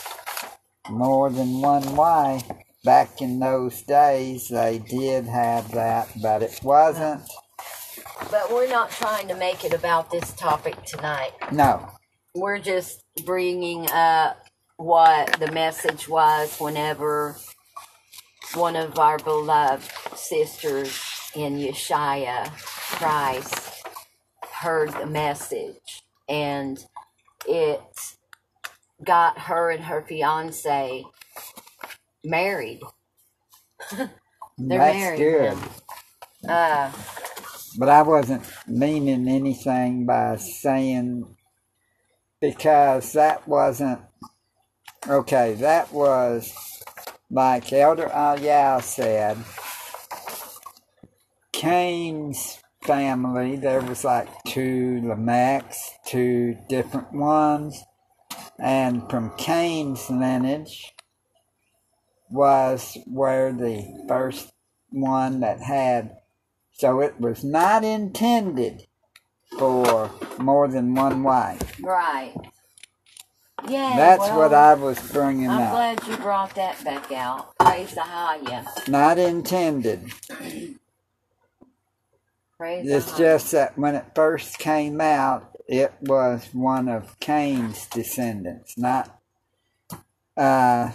more 0.91 1.31
than 1.31 1.61
one 1.61 1.97
wife. 1.97 2.45
Back 2.85 3.21
in 3.21 3.41
those 3.41 3.83
days, 3.83 4.49
they 4.49 4.79
did 4.79 5.27
have 5.27 5.71
that, 5.73 6.09
but 6.23 6.43
it 6.43 6.61
wasn't. 6.63 7.23
But 8.31 8.53
we're 8.53 8.69
not 8.69 8.91
trying 8.91 9.29
to 9.29 9.35
make 9.37 9.65
it 9.65 9.75
about 9.75 10.11
this 10.11 10.33
topic 10.33 10.83
tonight. 10.85 11.33
No, 11.53 11.89
We're 12.35 12.59
just 12.61 13.03
bringing 13.25 13.91
up 13.91 14.47
what 14.77 15.41
the 15.41 15.51
message 15.53 16.09
was 16.09 16.57
whenever 16.59 17.37
one 18.55 18.77
of 18.77 18.99
our 18.99 19.19
beloved 19.19 19.91
sisters 20.17 20.97
in 21.35 21.59
Yeshua 21.59 22.51
Christ 22.59 23.85
heard 24.53 24.91
the 24.93 25.07
message 25.07 26.03
and 26.29 26.79
it 27.47 27.83
got 29.05 29.39
her 29.41 29.71
and 29.71 29.85
her 29.85 30.03
fiance 30.09 31.05
married. 32.25 32.81
They're 34.69 34.81
that's 34.81 34.85
married 34.85 35.29
good. 35.29 35.59
now. 36.43 36.49
Uh, 36.49 36.93
But 37.79 37.89
I 37.91 38.03
wasn't 38.03 38.45
meaning 38.69 39.29
anything 39.29 40.07
by 40.07 40.37
saying 40.37 41.37
because 42.41 43.13
that 43.15 43.49
wasn't 43.49 44.01
okay. 45.09 45.55
That 45.55 45.93
was 45.93 46.53
like 47.31 47.73
Elder 47.73 48.09
Ayal 48.09 48.83
said. 48.83 49.39
Cain's 51.53 52.61
family. 52.83 53.57
There 53.57 53.81
was 53.81 54.05
like 54.05 54.29
two 54.45 55.01
Lamechs, 55.05 55.77
two 56.07 56.57
different 56.69 57.13
ones, 57.13 57.83
and 58.59 59.09
from 59.11 59.37
Cain's 59.37 60.09
lineage 60.11 60.95
was 62.31 62.99
where 63.07 63.53
the 63.53 64.05
first 64.07 64.53
one 64.91 65.41
that 65.41 65.61
had 65.61 66.19
so 66.79 67.01
it 67.01 67.21
was 67.21 67.43
not 67.43 67.83
intended 67.83 68.87
for 69.59 70.11
more 70.39 70.69
than 70.69 70.95
one 70.95 71.25
wife. 71.25 71.81
right. 71.83 72.35
Yeah. 73.69 73.95
That's 73.97 74.21
well, 74.21 74.39
what 74.39 74.55
I 74.55 74.75
was 74.75 75.01
bringing 75.11 75.49
up. 75.49 75.61
I'm 75.61 75.71
glad 75.71 76.07
you 76.07 76.17
brought 76.19 76.55
that 76.55 76.83
back 76.85 77.11
out. 77.11 77.59
Praise 77.59 77.93
the 77.95 78.03
Haya. 78.03 78.65
Not 78.87 79.19
intended. 79.19 80.13
Praise 82.59 82.89
It's 82.89 83.13
Haya. 83.13 83.19
just 83.19 83.53
that 83.53 83.79
when 83.79 83.95
it 83.97 84.07
first 84.15 84.59
came 84.59 85.01
out, 85.01 85.57
it 85.69 85.93
was 86.01 86.49
one 86.53 86.89
of 86.89 87.19
Cain's 87.21 87.87
descendants, 87.87 88.79
not 88.79 89.21
uh, 90.37 90.93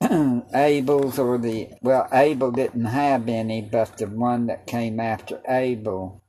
Abel's 0.54 1.18
or 1.18 1.38
the 1.38 1.70
well, 1.82 2.08
Abel 2.12 2.52
didn't 2.52 2.86
have 2.86 3.28
any, 3.28 3.62
but 3.62 3.98
the 3.98 4.06
one 4.06 4.46
that 4.46 4.66
came 4.66 5.00
after 5.00 5.40
Abel. 5.48 6.22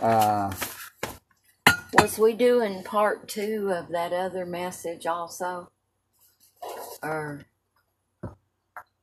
Uh, 0.00 0.52
Was 1.94 2.18
we 2.18 2.34
doing 2.34 2.84
part 2.84 3.28
two 3.28 3.72
of 3.74 3.88
that 3.88 4.12
other 4.12 4.46
message 4.46 5.06
also? 5.06 5.70
Or 7.02 7.42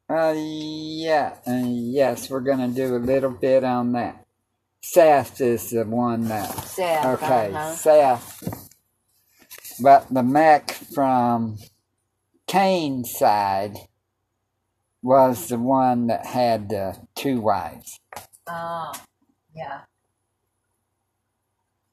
uh, 0.09 0.33
yeah, 0.35 1.35
uh, 1.47 1.63
yes, 1.65 2.29
we're 2.29 2.41
gonna 2.41 2.67
do 2.67 2.95
a 2.95 2.97
little 2.97 3.31
bit 3.31 3.63
on 3.63 3.93
that. 3.93 4.25
Seth 4.81 5.41
is 5.41 5.71
the 5.71 5.83
one 5.83 6.27
that 6.27 6.47
Seth? 6.47 7.05
Okay, 7.05 7.51
uh-huh. 7.51 7.71
Seth. 7.73 8.69
But 9.81 10.11
Lamech 10.13 10.71
from 10.71 11.57
Cain's 12.47 13.11
side 13.17 13.75
was 15.01 15.49
the 15.49 15.57
one 15.57 16.07
that 16.07 16.27
had 16.27 16.69
the 16.69 16.97
two 17.15 17.41
wives. 17.41 17.99
Oh, 18.47 18.93
yeah. 19.55 19.81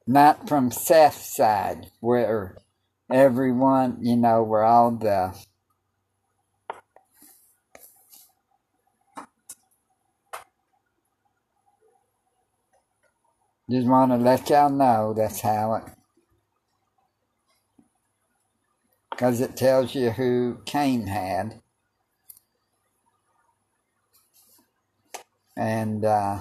Not 0.06 0.48
from 0.48 0.70
Seth's 0.70 1.34
side, 1.34 1.86
where 2.00 2.56
everyone, 3.10 3.98
you 4.02 4.16
know, 4.16 4.42
where 4.42 4.64
all 4.64 4.90
the 4.90 5.34
Just 13.70 13.86
want 13.86 14.12
to 14.12 14.18
let 14.18 14.50
y'all 14.50 14.70
know 14.70 15.14
that's 15.16 15.40
how 15.40 15.74
it. 15.74 15.84
Because 19.10 19.40
it 19.40 19.56
tells 19.56 19.94
you 19.94 20.10
who 20.10 20.58
Cain 20.66 21.06
had. 21.06 21.60
And 25.56 26.04
uh, 26.04 26.40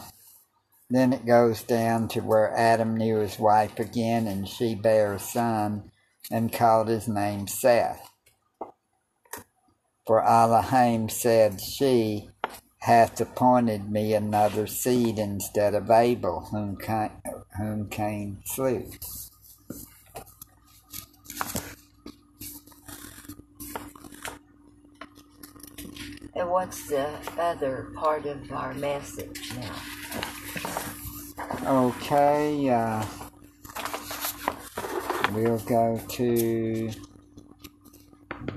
then 0.89 1.13
it 1.13 1.25
goes 1.25 1.63
down 1.63 2.07
to 2.10 2.21
where 2.21 2.53
Adam 2.57 2.97
knew 2.97 3.17
his 3.17 3.38
wife 3.38 3.79
again, 3.79 4.27
and 4.27 4.47
she 4.47 4.73
bare 4.73 5.13
a 5.13 5.19
son 5.19 5.91
and 6.31 6.51
called 6.51 6.88
his 6.88 7.07
name 7.07 7.47
Seth. 7.47 8.10
For 10.07 10.25
Elohim 10.25 11.07
said, 11.07 11.62
She 11.62 12.31
hath 12.82 13.22
appointed 13.22 13.91
me 13.91 14.15
another 14.15 14.65
seed 14.65 15.20
instead 15.20 15.76
of 15.76 15.91
Abel, 15.91 16.48
whom 16.50 16.76
Cain, 16.78 17.12
whom 17.56 17.88
Cain 17.89 18.41
slew. 18.44 18.89
And 26.34 26.50
what's 26.50 26.88
the 26.88 27.08
other 27.38 27.91
part 27.96 28.26
of 28.26 28.52
our 28.52 28.74
message 28.74 29.54
now? 29.56 29.76
Okay, 31.67 32.67
uh, 32.67 33.06
we'll 35.34 35.60
go 35.60 36.02
to 36.10 36.89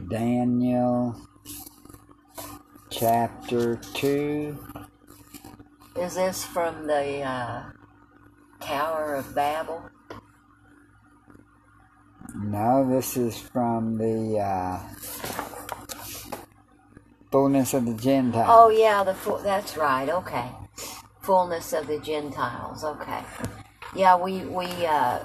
Daniel 0.08 1.14
chapter 3.04 3.76
2. 3.92 4.58
Is 5.96 6.14
this 6.14 6.42
from 6.42 6.86
the 6.86 7.20
uh, 7.20 7.64
Tower 8.60 9.16
of 9.16 9.34
Babel? 9.34 9.90
No, 12.34 12.88
this 12.88 13.18
is 13.18 13.38
from 13.38 13.98
the 13.98 14.38
uh, 14.38 14.80
fullness 17.30 17.74
of 17.74 17.84
the 17.84 17.92
Gentiles. 17.92 18.46
Oh 18.48 18.70
yeah, 18.70 19.04
the 19.04 19.14
that's 19.44 19.76
right. 19.76 20.08
Okay. 20.08 20.48
Fullness 21.20 21.74
of 21.74 21.86
the 21.86 21.98
Gentiles. 21.98 22.84
Okay. 22.84 23.20
Yeah, 23.94 24.16
we 24.16 24.46
we 24.46 24.64
uh 24.86 25.20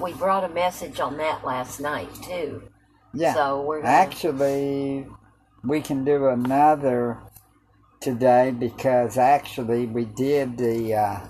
we 0.00 0.14
brought 0.14 0.44
a 0.44 0.48
message 0.54 0.98
on 0.98 1.18
that 1.18 1.44
last 1.44 1.78
night 1.78 2.08
too. 2.22 2.70
Yeah. 3.12 3.34
So 3.34 3.60
we're 3.60 3.82
gonna, 3.82 3.92
Actually, 3.92 5.06
we 5.64 5.80
can 5.80 6.04
do 6.04 6.28
another 6.28 7.18
today 8.00 8.50
because 8.50 9.16
actually 9.16 9.86
we 9.86 10.04
did 10.04 10.58
the 10.58 10.94
uh, 10.94 11.20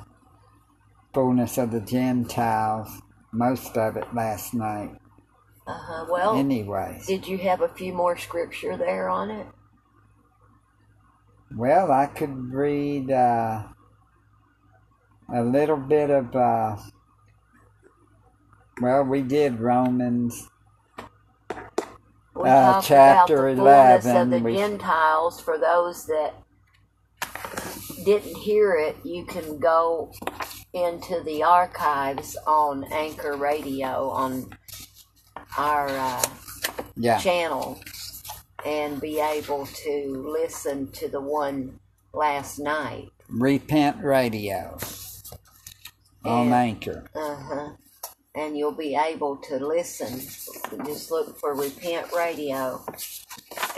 fullness 1.15 1.59
of 1.59 1.71
the 1.71 1.81
Gentiles, 1.81 3.03
most 3.33 3.77
of 3.77 3.97
it 3.97 4.15
last 4.15 4.55
night. 4.55 4.93
uh-huh. 5.67 6.07
Well, 6.11 6.37
Anyways, 6.37 7.07
did 7.07 7.27
you 7.27 7.39
have 7.39 7.61
a 7.61 7.69
few 7.69 7.93
more 7.93 8.17
scripture 8.17 8.77
there 8.77 9.09
on 9.09 9.31
it? 9.31 9.47
well, 11.55 11.93
I 11.93 12.07
could 12.07 12.53
read 12.53 13.11
uh, 13.11 13.65
a 15.33 15.43
little 15.43 15.77
bit 15.77 16.11
of. 16.11 16.35
Uh, 16.35 16.77
well, 18.81 19.05
we 19.05 19.23
did 19.23 19.61
Romans. 19.61 20.49
We 22.43 22.49
Uh, 22.49 22.83
chapter 22.83 23.49
about 23.49 23.57
the 23.57 24.03
fullness 24.03 24.05
11, 24.07 24.17
of 24.23 24.31
the 24.31 24.39
we- 24.51 24.57
Gentiles. 24.57 25.41
For 25.41 25.59
those 25.59 26.07
that 26.07 26.35
didn't 28.05 28.37
hear 28.37 28.73
it, 28.75 28.97
you 29.05 29.25
can 29.25 29.59
go 29.59 30.13
into 30.73 31.21
the 31.23 31.43
archives 31.45 32.37
on 32.47 32.85
Anchor 32.93 33.37
Radio 33.37 34.09
on 34.11 34.51
our 35.57 35.87
uh, 35.89 36.23
Yeah, 36.97 37.19
channel 37.19 37.79
and 38.65 39.01
be 39.01 39.21
able 39.21 39.67
to 39.67 40.07
listen 40.37 40.91
to 40.93 41.09
the 41.09 41.21
one 41.21 41.79
last 42.13 42.59
night. 42.59 43.11
Repent 43.29 44.03
Radio 44.03 44.79
on 46.25 46.47
And- 46.47 46.55
Anchor. 46.55 47.05
Uh 47.15 47.37
huh. 47.37 47.69
And 48.35 48.57
you'll 48.57 48.73
be 48.77 48.97
able 48.97 49.37
to 49.49 49.57
listen. 49.65 50.19
Just 50.87 51.11
look 51.11 51.39
for 51.39 51.55
Repent 51.55 52.13
Radio, 52.17 52.83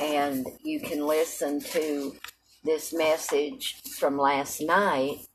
and 0.00 0.46
you 0.62 0.78
can 0.80 1.04
listen 1.06 1.60
to 1.60 2.14
this 2.62 2.92
message 2.92 3.82
from 3.98 4.16
last 4.16 4.60
night 4.60 5.26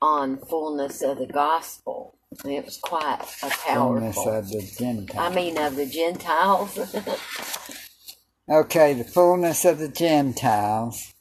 on 0.00 0.38
fullness 0.38 1.02
of 1.02 1.18
the 1.18 1.26
gospel. 1.26 2.16
It 2.44 2.64
was 2.64 2.78
quite 2.78 3.18
a 3.42 3.50
Fullness 3.50 4.14
powerful. 4.16 4.32
of 4.32 4.48
the 4.48 4.74
Gentiles. 4.78 5.18
I 5.18 5.34
mean, 5.34 5.58
of 5.58 5.76
the 5.76 5.86
Gentiles. 5.86 6.78
Okay, 8.50 8.92
the 8.92 9.04
fullness 9.04 9.64
of 9.64 9.78
the 9.78 9.88
Gentiles. 9.88 11.14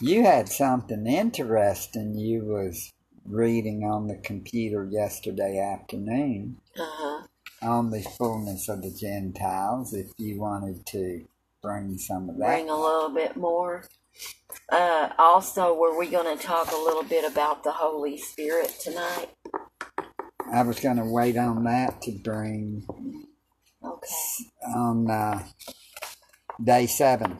You 0.00 0.24
had 0.24 0.48
something 0.48 1.06
interesting 1.06 2.16
you 2.16 2.44
was 2.46 2.92
reading 3.26 3.84
on 3.84 4.08
the 4.08 4.16
computer 4.16 4.84
yesterday 4.90 5.58
afternoon 5.58 6.58
uh 6.78 6.82
huh. 6.84 7.26
on 7.62 7.90
the 7.90 8.02
fullness 8.02 8.68
of 8.68 8.82
the 8.82 8.90
Gentiles. 8.90 9.92
If 9.94 10.08
you 10.18 10.40
wanted 10.40 10.86
to 10.86 11.24
bring 11.62 11.98
some 11.98 12.28
of 12.30 12.38
that, 12.38 12.46
Bring 12.46 12.70
a 12.70 12.76
little 12.76 13.10
bit 13.10 13.36
more. 13.36 13.84
Uh, 14.70 15.10
also, 15.18 15.74
were 15.74 15.98
we 15.98 16.08
going 16.08 16.36
to 16.36 16.42
talk 16.42 16.72
a 16.72 16.76
little 16.76 17.04
bit 17.04 17.30
about 17.30 17.62
the 17.64 17.72
Holy 17.72 18.18
Spirit 18.18 18.74
tonight? 18.82 19.28
I 20.52 20.62
was 20.62 20.80
going 20.80 20.96
to 20.96 21.04
wait 21.04 21.36
on 21.36 21.64
that 21.64 22.02
to 22.02 22.12
bring 22.12 22.84
Okay. 23.84 24.08
on 24.74 25.10
uh, 25.10 25.44
day 26.62 26.86
seven. 26.86 27.38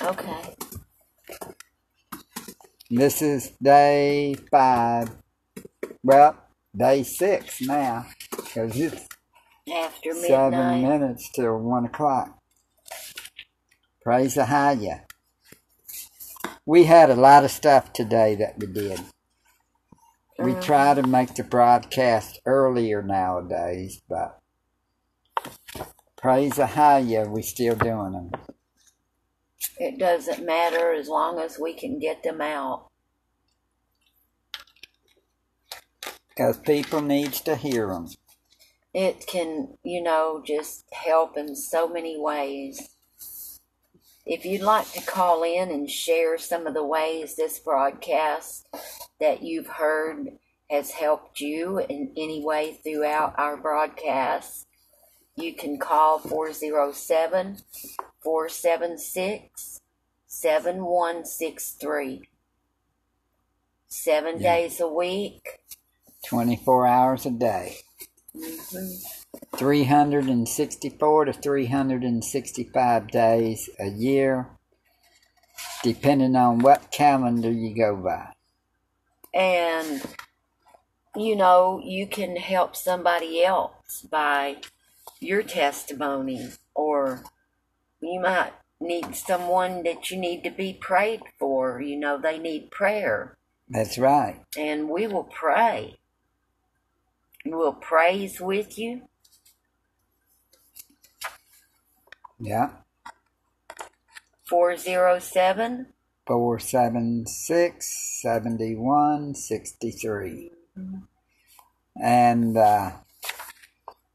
Okay. 0.00 0.54
This 2.90 3.22
is 3.22 3.52
day 3.62 4.36
five. 4.50 5.10
Well, 6.02 6.36
day 6.76 7.02
six 7.02 7.60
now 7.62 8.06
because 8.30 8.78
it's 8.80 9.06
After 9.72 10.14
seven 10.14 10.82
minutes 10.82 11.30
till 11.34 11.58
one 11.58 11.86
o'clock. 11.86 12.38
Praise 14.02 14.34
the 14.34 14.46
High. 14.46 14.72
Ya. 14.72 14.94
We 16.66 16.84
had 16.84 17.10
a 17.10 17.16
lot 17.16 17.44
of 17.44 17.50
stuff 17.50 17.92
today 17.92 18.34
that 18.36 18.58
we 18.58 18.66
did. 18.68 19.00
We 20.38 20.52
Mhm. 20.52 20.62
try 20.62 20.94
to 20.94 21.02
make 21.02 21.34
the 21.34 21.44
broadcast 21.44 22.40
earlier 22.46 23.02
nowadays, 23.02 24.02
but 24.08 24.40
praise 26.16 26.56
the 26.56 26.66
High, 26.66 27.00
We're 27.28 27.42
still 27.42 27.76
doing 27.76 28.12
them. 28.12 28.30
It 29.78 29.98
doesn't 29.98 30.44
matter 30.44 30.92
as 30.92 31.08
long 31.08 31.38
as 31.38 31.58
we 31.58 31.74
can 31.74 31.98
get 31.98 32.22
them 32.22 32.40
out. 32.40 32.88
Because 36.28 36.58
people 36.58 37.00
needs 37.00 37.40
to 37.42 37.56
hear 37.56 37.88
them. 37.88 38.08
It 38.92 39.26
can, 39.26 39.76
you 39.82 40.02
know, 40.02 40.42
just 40.44 40.84
help 40.92 41.36
in 41.36 41.56
so 41.56 41.88
many 41.88 42.18
ways. 42.18 42.90
If 44.26 44.44
you'd 44.44 44.62
like 44.62 44.90
to 44.92 45.02
call 45.02 45.42
in 45.42 45.70
and 45.70 45.90
share 45.90 46.38
some 46.38 46.66
of 46.66 46.74
the 46.74 46.84
ways 46.84 47.36
this 47.36 47.58
broadcast 47.58 48.66
that 49.20 49.42
you've 49.42 49.66
heard 49.66 50.38
has 50.70 50.92
helped 50.92 51.40
you 51.40 51.78
in 51.78 52.12
any 52.16 52.42
way 52.44 52.78
throughout 52.82 53.34
our 53.36 53.56
broadcasts, 53.56 54.66
you 55.36 55.54
can 55.54 55.78
call 55.78 56.18
407 56.18 57.58
476 58.24 59.80
7163. 60.26 62.28
Seven 63.88 64.38
Yeah. 64.38 64.40
days 64.40 64.80
a 64.80 64.88
week. 64.88 65.58
24 66.26 66.86
hours 66.86 67.26
a 67.26 67.30
day. 67.30 67.76
hmm 68.36 68.94
364 69.58 71.26
to 71.26 71.34
365 71.34 73.08
days 73.08 73.70
a 73.80 73.88
year, 73.88 74.48
depending 75.82 76.36
on 76.36 76.62
what 76.62 76.92
calendar 76.92 77.52
you 77.52 77.74
go 77.76 77.96
by. 77.96 78.34
and 79.34 80.02
you 81.16 81.34
know 81.36 81.80
you 81.84 82.06
can 82.06 82.36
help 82.36 82.76
somebody 82.76 83.44
else 83.44 84.02
by 84.10 84.56
your 85.20 85.42
testimony 85.42 86.50
or 86.74 87.24
you 88.04 88.20
might 88.20 88.52
need 88.80 89.14
someone 89.14 89.82
that 89.82 90.10
you 90.10 90.16
need 90.18 90.42
to 90.44 90.50
be 90.50 90.72
prayed 90.72 91.20
for 91.38 91.80
you 91.80 91.96
know 91.96 92.18
they 92.18 92.38
need 92.38 92.70
prayer 92.70 93.36
That's 93.68 93.98
right. 93.98 94.40
and 94.56 94.88
we 94.88 95.06
will 95.06 95.24
pray 95.24 95.96
we'll 97.44 97.72
praise 97.72 98.40
with 98.40 98.78
you 98.78 99.02
Yeah. 102.40 102.70
407 104.48 105.86
476 106.26 108.20
7163. 108.22 110.50
And, 111.96 112.56
uh, 112.56 112.90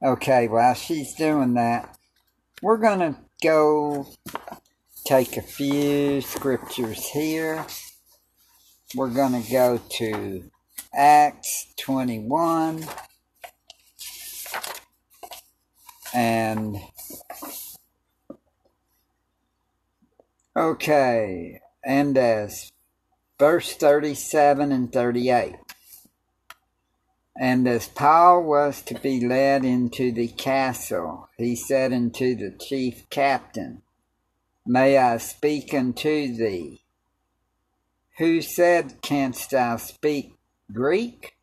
okay, 0.04 0.47
while 0.47 0.73
she's 0.73 1.13
doing 1.15 1.54
that, 1.56 1.97
we're 2.62 2.78
going 2.78 2.99
to 2.99 3.15
go 3.41 4.08
take 5.06 5.38
a 5.38 5.41
few 5.41 6.21
scriptures 6.21 7.08
here. 7.10 7.65
We're 8.95 9.10
going 9.10 9.41
to 9.41 9.52
go 9.52 9.80
to 9.97 10.43
Acts 10.93 11.73
21 11.80 12.86
and 16.13 16.78
okay, 20.56 21.62
and 21.84 22.17
as 22.17 22.71
verse 23.38 23.73
37 23.73 24.71
and 24.71 24.91
38. 24.91 25.56
And 27.41 27.69
as 27.69 27.88
Paul 27.88 28.43
was 28.43 28.82
to 28.82 28.95
be 28.95 29.25
led 29.25 29.63
into 29.63 30.12
the 30.12 30.28
castle, 30.28 31.30
he 31.38 31.56
said 31.56 31.93
unto 31.93 32.36
the 32.36 32.52
chief 32.52 33.10
captain, 33.10 33.82
May 34.65 34.97
I 34.97 35.17
speak 35.19 35.73
unto 35.73 36.36
thee? 36.36 36.84
Who 38.17 38.41
said, 38.41 39.02
Canst 39.02 39.52
thou 39.52 39.78
speak 39.78 40.34
Greek? 40.73 41.38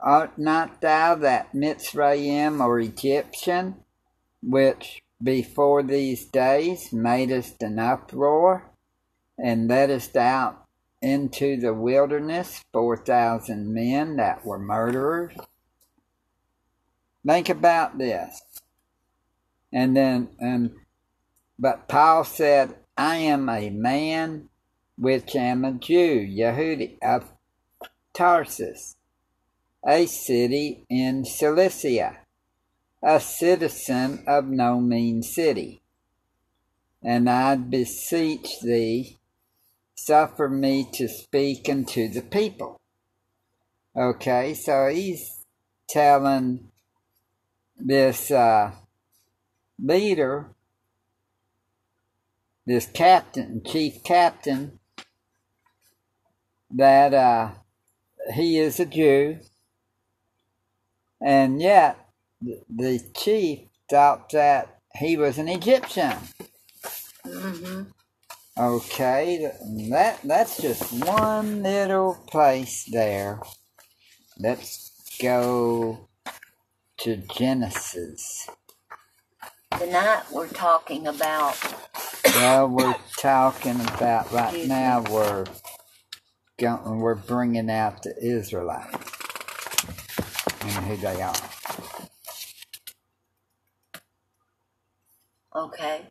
Art 0.00 0.36
not 0.38 0.80
thou 0.80 1.14
that 1.14 1.52
Mitzrayim 1.52 2.60
or 2.60 2.80
Egyptian, 2.80 3.76
which 4.42 5.04
before 5.22 5.84
these 5.84 6.24
days 6.24 6.92
madest 6.92 7.62
an 7.62 7.78
uproar, 7.78 8.64
and 9.38 9.68
leddest 9.68 10.16
out 10.16 10.67
into 11.00 11.56
the 11.56 11.72
wilderness 11.72 12.64
four 12.72 12.96
thousand 12.96 13.72
men 13.72 14.16
that 14.16 14.44
were 14.44 14.58
murderers? 14.58 15.34
Think 17.26 17.48
about 17.48 17.98
this. 17.98 18.42
And 19.72 19.96
then, 19.96 20.28
and 20.38 20.72
but 21.58 21.88
Paul 21.88 22.24
said, 22.24 22.76
I 22.96 23.16
am 23.16 23.48
a 23.48 23.70
man 23.70 24.48
which 24.96 25.36
am 25.36 25.64
a 25.64 25.72
Jew, 25.72 26.26
Yehudi 26.26 26.98
of 27.02 27.30
Tarsus, 28.14 28.96
a 29.86 30.06
city 30.06 30.84
in 30.88 31.24
Cilicia, 31.24 32.18
a 33.02 33.20
citizen 33.20 34.24
of 34.26 34.46
no 34.46 34.80
mean 34.80 35.22
city. 35.22 35.82
And 37.02 37.30
I 37.30 37.56
beseech 37.56 38.60
thee, 38.60 39.17
suffer 39.98 40.48
me 40.48 40.88
to 40.92 41.08
speak 41.08 41.68
unto 41.68 42.08
the 42.08 42.22
people. 42.22 42.80
Okay, 43.96 44.54
so 44.54 44.88
he's 44.88 45.44
telling 45.88 46.68
this 47.76 48.30
uh, 48.30 48.70
leader, 49.82 50.50
this 52.64 52.86
captain, 52.86 53.60
chief 53.66 54.04
captain, 54.04 54.78
that 56.70 57.12
uh, 57.12 57.50
he 58.34 58.58
is 58.58 58.78
a 58.78 58.86
Jew, 58.86 59.38
and 61.20 61.60
yet 61.60 61.98
the 62.40 63.00
chief 63.16 63.60
thought 63.90 64.30
that 64.30 64.80
he 64.94 65.16
was 65.16 65.38
an 65.38 65.48
Egyptian. 65.48 66.16
Mm-hmm. 67.26 67.82
Okay, 68.58 69.52
that 69.90 70.20
that's 70.24 70.60
just 70.60 70.92
one 71.06 71.62
little 71.62 72.14
place 72.28 72.86
there. 72.90 73.40
Let's 74.38 74.92
go 75.22 76.08
to 76.98 77.16
Genesis. 77.16 78.48
Tonight 79.78 80.24
we're 80.32 80.48
talking 80.48 81.06
about 81.06 81.56
Well, 82.24 82.68
we're 82.68 82.96
talking 83.18 83.80
about 83.80 84.32
right 84.32 84.66
now. 84.66 85.02
We're 85.02 85.46
going, 86.58 87.00
we're 87.00 87.14
bringing 87.16 87.70
out 87.70 88.02
the 88.02 88.14
Israelites 88.22 89.12
and 90.62 90.86
who 90.86 90.96
they 90.96 91.22
are. 91.22 91.34
okay, 95.54 96.06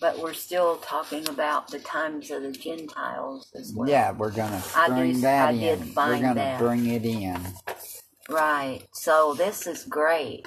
but 0.00 0.18
we're 0.18 0.32
still 0.32 0.76
talking 0.78 1.28
about 1.28 1.68
the 1.68 1.78
times 1.78 2.30
of 2.30 2.42
the 2.42 2.52
Gentiles 2.52 3.52
as 3.54 3.72
well. 3.74 3.88
Yeah, 3.88 4.12
we're 4.12 4.30
gonna 4.30 4.62
I 4.74 4.88
do- 4.88 4.94
bring 4.94 5.16
I 5.16 5.20
that 5.20 5.52
did 5.52 5.80
in. 5.82 5.94
We're 5.94 6.20
gonna 6.20 6.34
that. 6.34 6.58
bring 6.58 6.86
it 6.86 7.04
in. 7.04 7.38
Right. 8.28 8.82
So 8.92 9.34
this 9.34 9.66
is 9.66 9.84
great 9.84 10.46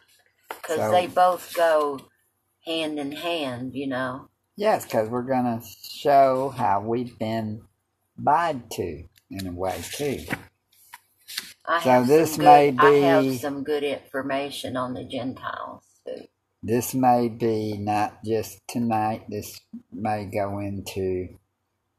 because 0.49 0.77
So- 0.77 0.91
they 0.91 1.07
both 1.07 1.53
go 1.55 1.99
hand 2.65 2.99
in 2.99 3.11
hand. 3.11 3.73
You 3.75 3.87
know. 3.87 4.29
Yes, 4.55 4.85
because 4.85 5.09
we're 5.09 5.23
gonna 5.23 5.61
show 5.83 6.49
how 6.49 6.81
we've 6.81 7.17
been 7.19 7.63
lied 8.21 8.69
to 8.71 9.03
in 9.31 9.47
a 9.47 9.51
way 9.51 9.81
too. 9.93 10.19
I 11.65 11.81
So 11.83 12.03
this 12.03 12.35
some 12.35 12.43
may 12.45 12.71
good, 12.71 12.79
I 12.85 12.91
be- 12.91 13.01
have 13.01 13.39
some 13.39 13.63
good 13.63 13.83
information 13.83 14.75
on 14.77 14.93
the 14.93 15.03
Gentiles 15.05 15.83
too. 16.05 16.25
This 16.63 16.93
may 16.93 17.27
be 17.27 17.77
not 17.77 18.23
just 18.23 18.65
tonight. 18.69 19.25
This 19.29 19.59
may 19.91 20.25
go 20.25 20.59
into 20.59 21.27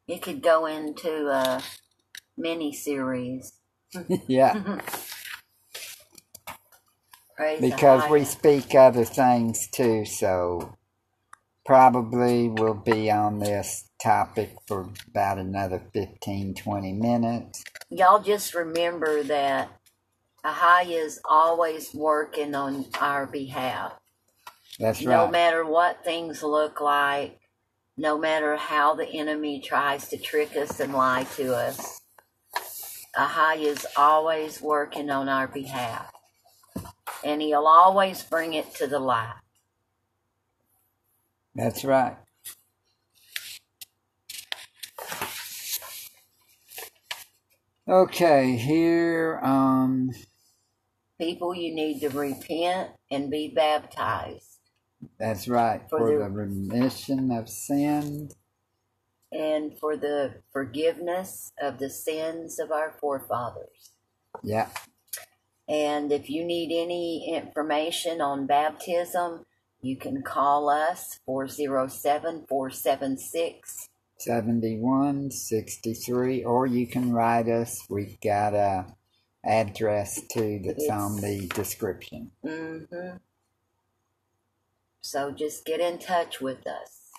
It 0.08 0.22
could 0.22 0.42
go 0.42 0.64
into 0.64 1.28
a 1.28 1.62
mini 2.38 2.72
series. 2.72 3.52
yeah, 4.26 4.54
Praise 7.36 7.60
because 7.60 8.08
we 8.10 8.24
speak 8.24 8.74
other 8.74 9.04
things 9.04 9.68
too. 9.68 10.06
So 10.06 10.76
probably 11.66 12.48
we'll 12.48 12.74
be 12.74 13.10
on 13.10 13.40
this 13.40 13.90
topic 14.02 14.56
for 14.66 14.90
about 15.08 15.38
another 15.38 15.82
15, 15.92 16.54
20 16.54 16.92
minutes. 16.94 17.64
Y'all 17.90 18.22
just 18.22 18.54
remember 18.54 19.22
that 19.24 19.70
Ahaya 20.44 21.04
is 21.04 21.20
always 21.28 21.92
working 21.94 22.54
on 22.54 22.86
our 23.00 23.26
behalf. 23.26 23.92
That's 24.78 25.00
No 25.00 25.28
matter 25.28 25.64
what 25.64 26.04
things 26.04 26.42
look 26.42 26.80
like, 26.80 27.40
no 27.96 28.18
matter 28.18 28.56
how 28.56 28.94
the 28.94 29.06
enemy 29.08 29.60
tries 29.60 30.08
to 30.08 30.18
trick 30.18 30.56
us 30.56 30.80
and 30.80 30.94
lie 30.94 31.24
to 31.36 31.54
us, 31.54 32.00
Ahaya 33.16 33.66
is 33.66 33.86
always 33.96 34.60
working 34.62 35.10
on 35.10 35.28
our 35.28 35.48
behalf. 35.48 36.10
And 37.24 37.42
he'll 37.42 37.66
always 37.66 38.22
bring 38.22 38.54
it 38.54 38.74
to 38.76 38.86
the 38.86 38.98
light. 39.00 39.34
That's 41.54 41.84
right. 41.84 42.16
Okay, 47.88 48.56
here 48.56 49.40
um 49.44 50.10
People, 51.20 51.54
you 51.54 51.74
need 51.74 52.00
to 52.00 52.10
repent 52.10 52.90
and 53.10 53.30
be 53.30 53.52
baptized. 53.54 54.53
That's 55.18 55.48
right 55.48 55.82
For 55.90 55.98
for, 55.98 56.12
the- 56.12 56.24
the 56.24 56.30
remission 56.30 57.30
of 57.30 57.48
sin. 57.48 58.30
and 59.32 59.76
for 59.78 59.96
the 59.96 60.42
forgiveness 60.52 61.52
of 61.60 61.78
the 61.78 61.90
sins 61.90 62.58
of 62.58 62.70
our 62.70 62.92
forefathers. 63.00 63.90
Yeah, 64.42 64.68
And 65.68 66.12
if 66.12 66.28
you 66.28 66.44
need 66.44 66.70
any 66.72 67.34
information 67.34 68.20
on 68.20 68.46
baptism, 68.46 69.46
you 69.80 69.96
can 69.96 70.22
call 70.22 70.68
us 70.70 71.20
407 71.26 72.46
476 72.48 73.88
71, 74.18 75.30
63, 75.30 76.44
or 76.44 76.66
you 76.66 76.86
can 76.86 77.12
write 77.12 77.48
us. 77.48 77.84
We've 77.90 78.18
got 78.20 78.54
a 78.54 78.86
address 79.44 80.20
too 80.32 80.60
that's 80.64 80.88
on 80.88 81.16
the 81.20 81.46
description. 81.54 82.30
Mm-hmm. 82.44 83.16
So 85.06 85.30
just 85.30 85.66
get 85.66 85.80
in 85.80 85.98
touch 85.98 86.40
with 86.40 86.66
us. 86.66 87.10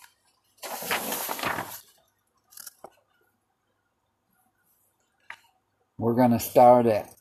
We're 5.96 6.16
going 6.16 6.32
to 6.32 6.40
start 6.40 6.88
at 6.88 7.14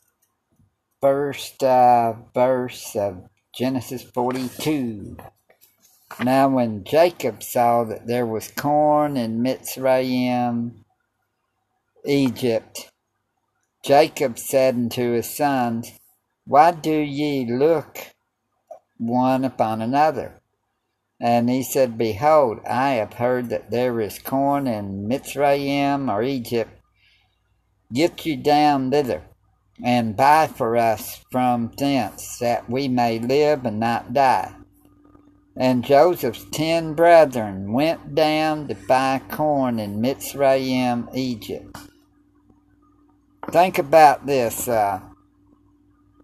first 1.01 1.63
uh, 1.63 2.15
verse 2.33 2.95
of 2.95 3.29
Genesis 3.53 4.01
42. 4.01 5.17
Now, 6.23 6.49
when 6.49 6.83
Jacob 6.83 7.43
saw 7.43 7.83
that 7.83 8.07
there 8.07 8.25
was 8.25 8.47
corn 8.47 9.17
in 9.17 9.43
Mitzrayim, 9.43 10.77
Egypt, 12.05 12.89
Jacob 13.83 14.39
said 14.39 14.73
unto 14.73 15.11
his 15.11 15.29
sons, 15.29 15.91
Why 16.47 16.71
do 16.71 16.97
ye 16.97 17.45
look 17.45 17.99
one 18.97 19.45
upon 19.45 19.83
another? 19.83 20.41
And 21.25 21.49
he 21.49 21.63
said, 21.63 21.97
Behold, 21.97 22.59
I 22.69 22.91
have 23.01 23.13
heard 23.13 23.49
that 23.49 23.71
there 23.71 23.99
is 23.99 24.19
corn 24.19 24.67
in 24.67 25.09
Mitzrayim 25.09 26.07
or 26.07 26.21
Egypt. 26.21 26.69
Get 27.91 28.27
you 28.27 28.37
down 28.37 28.91
thither, 28.91 29.23
and 29.83 30.15
buy 30.15 30.45
for 30.45 30.77
us 30.77 31.25
from 31.31 31.71
thence, 31.79 32.37
that 32.37 32.69
we 32.69 32.87
may 32.87 33.17
live 33.17 33.65
and 33.65 33.79
not 33.79 34.13
die. 34.13 34.53
And 35.57 35.83
Joseph's 35.83 36.45
ten 36.51 36.93
brethren 36.93 37.73
went 37.73 38.13
down 38.13 38.67
to 38.67 38.75
buy 38.87 39.19
corn 39.27 39.79
in 39.79 39.99
Mitzrayim, 40.03 41.09
Egypt. 41.15 41.75
Think 43.49 43.79
about 43.79 44.27
this. 44.27 44.67
Uh, 44.67 44.99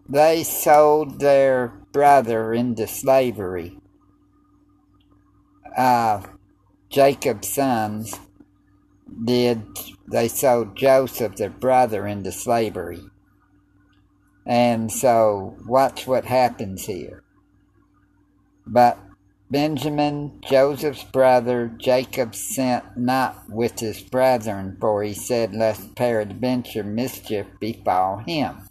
they 0.08 0.44
sold 0.44 1.20
their 1.20 1.70
brother 1.92 2.54
into 2.54 2.86
slavery. 2.86 3.81
Uh, 5.78 6.22
Jacob's 6.90 7.54
sons 7.54 8.20
did. 9.24 9.64
They 10.08 10.28
sold 10.28 10.76
Joseph, 10.76 11.36
their 11.36 11.50
brother, 11.50 12.06
into 12.06 12.32
slavery. 12.32 13.02
And 14.46 14.92
so, 14.92 15.56
watch 15.66 16.08
what 16.08 16.26
happens 16.26 16.86
here. 16.86 17.24
But 18.66 18.98
Benjamin, 19.50 20.40
Joseph's 20.48 21.04
brother, 21.04 21.72
Jacob 21.78 22.36
sent 22.36 22.98
not 22.98 23.50
with 23.50 23.80
his 23.80 24.02
brethren, 24.02 24.78
for 24.80 25.04
he 25.04 25.14
said, 25.14 25.54
Lest 25.54 25.96
peradventure 25.96 26.84
mischief 26.84 27.48
befall 27.60 28.20
him. 28.20 28.70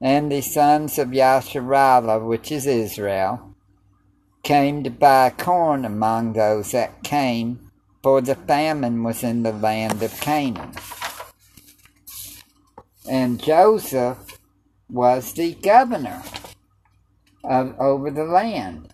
And 0.00 0.30
the 0.30 0.42
sons 0.42 0.96
of 0.98 1.08
Yasharallah, 1.08 2.24
which 2.24 2.52
is 2.52 2.66
Israel, 2.66 3.47
came 4.42 4.84
to 4.84 4.90
buy 4.90 5.30
corn 5.30 5.84
among 5.84 6.32
those 6.32 6.72
that 6.72 7.02
came, 7.02 7.70
for 8.02 8.20
the 8.20 8.34
famine 8.34 9.02
was 9.02 9.22
in 9.22 9.42
the 9.42 9.52
land 9.52 10.02
of 10.02 10.20
Canaan. 10.20 10.72
And 13.08 13.42
Joseph 13.42 14.38
was 14.90 15.32
the 15.32 15.54
governor 15.54 16.22
of 17.44 17.74
over 17.78 18.10
the 18.10 18.24
land 18.24 18.92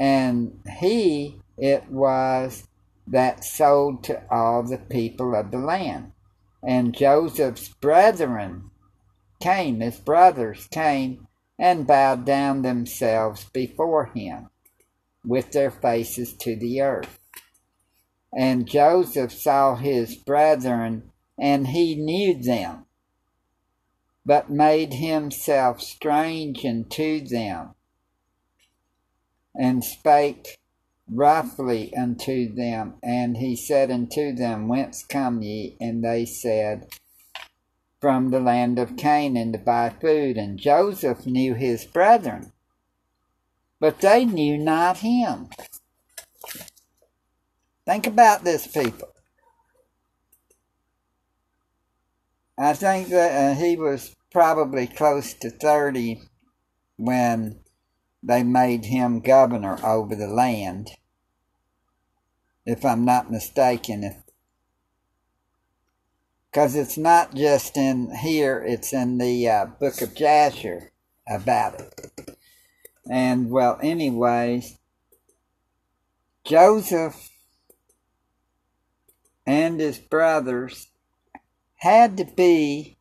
and 0.00 0.58
he 0.78 1.36
it 1.58 1.84
was 1.90 2.66
that 3.06 3.44
sold 3.44 4.02
to 4.02 4.22
all 4.30 4.62
the 4.62 4.78
people 4.78 5.34
of 5.34 5.50
the 5.50 5.58
land. 5.58 6.12
And 6.62 6.94
Joseph's 6.94 7.68
brethren 7.68 8.70
came, 9.40 9.80
his 9.80 9.98
brothers 9.98 10.66
came, 10.70 11.26
and 11.60 11.86
bowed 11.86 12.24
down 12.24 12.62
themselves 12.62 13.44
before 13.52 14.06
him 14.06 14.48
with 15.22 15.52
their 15.52 15.70
faces 15.70 16.32
to 16.32 16.56
the 16.56 16.80
earth. 16.80 17.18
And 18.34 18.66
Joseph 18.66 19.30
saw 19.30 19.76
his 19.76 20.16
brethren, 20.16 21.12
and 21.38 21.66
he 21.66 21.94
knew 21.94 22.42
them, 22.42 22.86
but 24.24 24.48
made 24.48 24.94
himself 24.94 25.82
strange 25.82 26.64
unto 26.64 27.20
them, 27.26 27.74
and 29.54 29.84
spake 29.84 30.58
roughly 31.12 31.92
unto 31.94 32.54
them. 32.54 32.94
And 33.02 33.36
he 33.36 33.54
said 33.54 33.90
unto 33.90 34.32
them, 34.34 34.68
Whence 34.68 35.04
come 35.04 35.42
ye? 35.42 35.76
And 35.78 36.02
they 36.02 36.24
said, 36.24 36.86
From 38.00 38.30
the 38.30 38.40
land 38.40 38.78
of 38.78 38.96
Canaan 38.96 39.52
to 39.52 39.58
buy 39.58 39.90
food. 39.90 40.36
And 40.36 40.58
Joseph 40.58 41.26
knew 41.26 41.54
his 41.54 41.84
brethren, 41.84 42.52
but 43.78 44.00
they 44.00 44.24
knew 44.24 44.56
not 44.56 44.98
him. 44.98 45.50
Think 47.84 48.06
about 48.06 48.44
this, 48.44 48.66
people. 48.66 49.08
I 52.56 52.74
think 52.74 53.08
that 53.08 53.52
uh, 53.52 53.54
he 53.54 53.76
was 53.76 54.14
probably 54.30 54.86
close 54.86 55.34
to 55.34 55.50
30 55.50 56.20
when 56.96 57.60
they 58.22 58.42
made 58.42 58.84
him 58.84 59.20
governor 59.20 59.78
over 59.84 60.14
the 60.14 60.26
land 60.26 60.90
if 62.66 62.84
I'm 62.84 63.04
not 63.04 63.30
mistaken. 63.30 64.22
Because 66.50 66.74
it's 66.74 66.98
not 66.98 67.34
just 67.34 67.76
in 67.76 68.14
here, 68.14 68.64
it's 68.66 68.92
in 68.92 69.18
the 69.18 69.48
uh, 69.48 69.66
book 69.66 70.02
of 70.02 70.16
Jasher 70.16 70.90
about 71.28 71.80
it. 71.80 72.36
And, 73.08 73.50
well, 73.50 73.78
anyways, 73.82 74.76
Joseph 76.44 77.30
and 79.46 79.78
his 79.78 79.98
brothers 79.98 80.88
had 81.76 82.16
to 82.16 82.24
be 82.24 82.96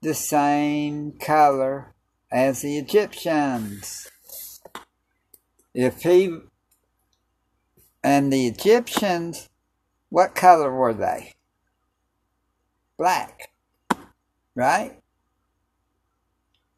the 0.00 0.14
same 0.14 1.12
color 1.12 1.94
as 2.30 2.62
the 2.62 2.78
Egyptians. 2.78 4.10
If 5.74 6.02
he 6.02 6.38
and 8.02 8.32
the 8.32 8.46
Egyptians, 8.46 9.48
what 10.08 10.34
color 10.34 10.74
were 10.74 10.94
they? 10.94 11.34
Black, 12.96 13.50
right? 14.54 15.00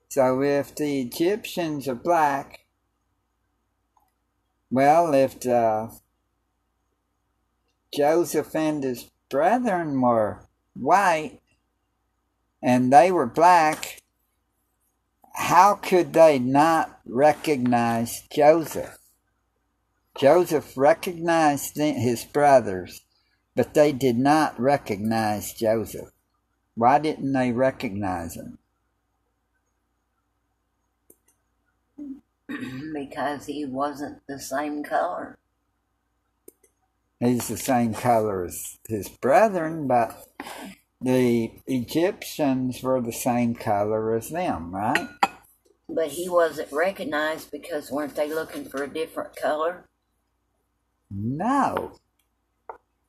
So 0.08 0.42
if 0.42 0.74
the 0.74 1.00
Egyptians 1.00 1.88
are 1.88 1.94
black, 1.94 2.60
well, 4.70 5.12
if 5.14 5.40
the 5.40 5.96
Joseph 7.92 8.54
and 8.54 8.82
his 8.82 9.10
brethren 9.28 10.00
were 10.00 10.46
white 10.74 11.40
and 12.62 12.92
they 12.92 13.10
were 13.12 13.26
black, 13.26 14.00
how 15.34 15.74
could 15.74 16.12
they 16.12 16.38
not 16.38 17.00
recognize 17.04 18.22
Joseph? 18.32 18.98
Joseph 20.16 20.76
recognized 20.76 21.76
his 21.76 22.24
brothers, 22.24 23.00
but 23.54 23.74
they 23.74 23.92
did 23.92 24.18
not 24.18 24.58
recognize 24.58 25.52
Joseph. 25.52 26.10
Why 26.74 26.98
didn't 26.98 27.32
they 27.32 27.52
recognize 27.52 28.34
him? 28.34 28.58
because 32.94 33.46
he 33.46 33.64
wasn't 33.64 34.20
the 34.26 34.38
same 34.38 34.82
color. 34.82 35.38
He's 37.20 37.48
the 37.48 37.56
same 37.56 37.94
color 37.94 38.44
as 38.44 38.78
his 38.88 39.08
brethren, 39.08 39.86
but 39.86 40.26
the 41.00 41.50
Egyptians 41.66 42.82
were 42.82 43.00
the 43.00 43.12
same 43.12 43.54
color 43.54 44.14
as 44.14 44.30
them, 44.30 44.74
right? 44.74 45.08
But 45.88 46.08
he 46.08 46.28
wasn't 46.28 46.72
recognized 46.72 47.50
because 47.50 47.90
weren't 47.90 48.16
they 48.16 48.32
looking 48.32 48.64
for 48.64 48.82
a 48.82 48.92
different 48.92 49.36
color? 49.36 49.84
No. 51.10 51.92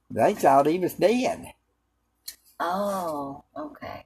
They 0.10 0.34
thought 0.34 0.68
he 0.68 0.80
was 0.80 0.94
dead. 0.94 1.54
Oh, 2.60 3.44
okay. 3.58 4.06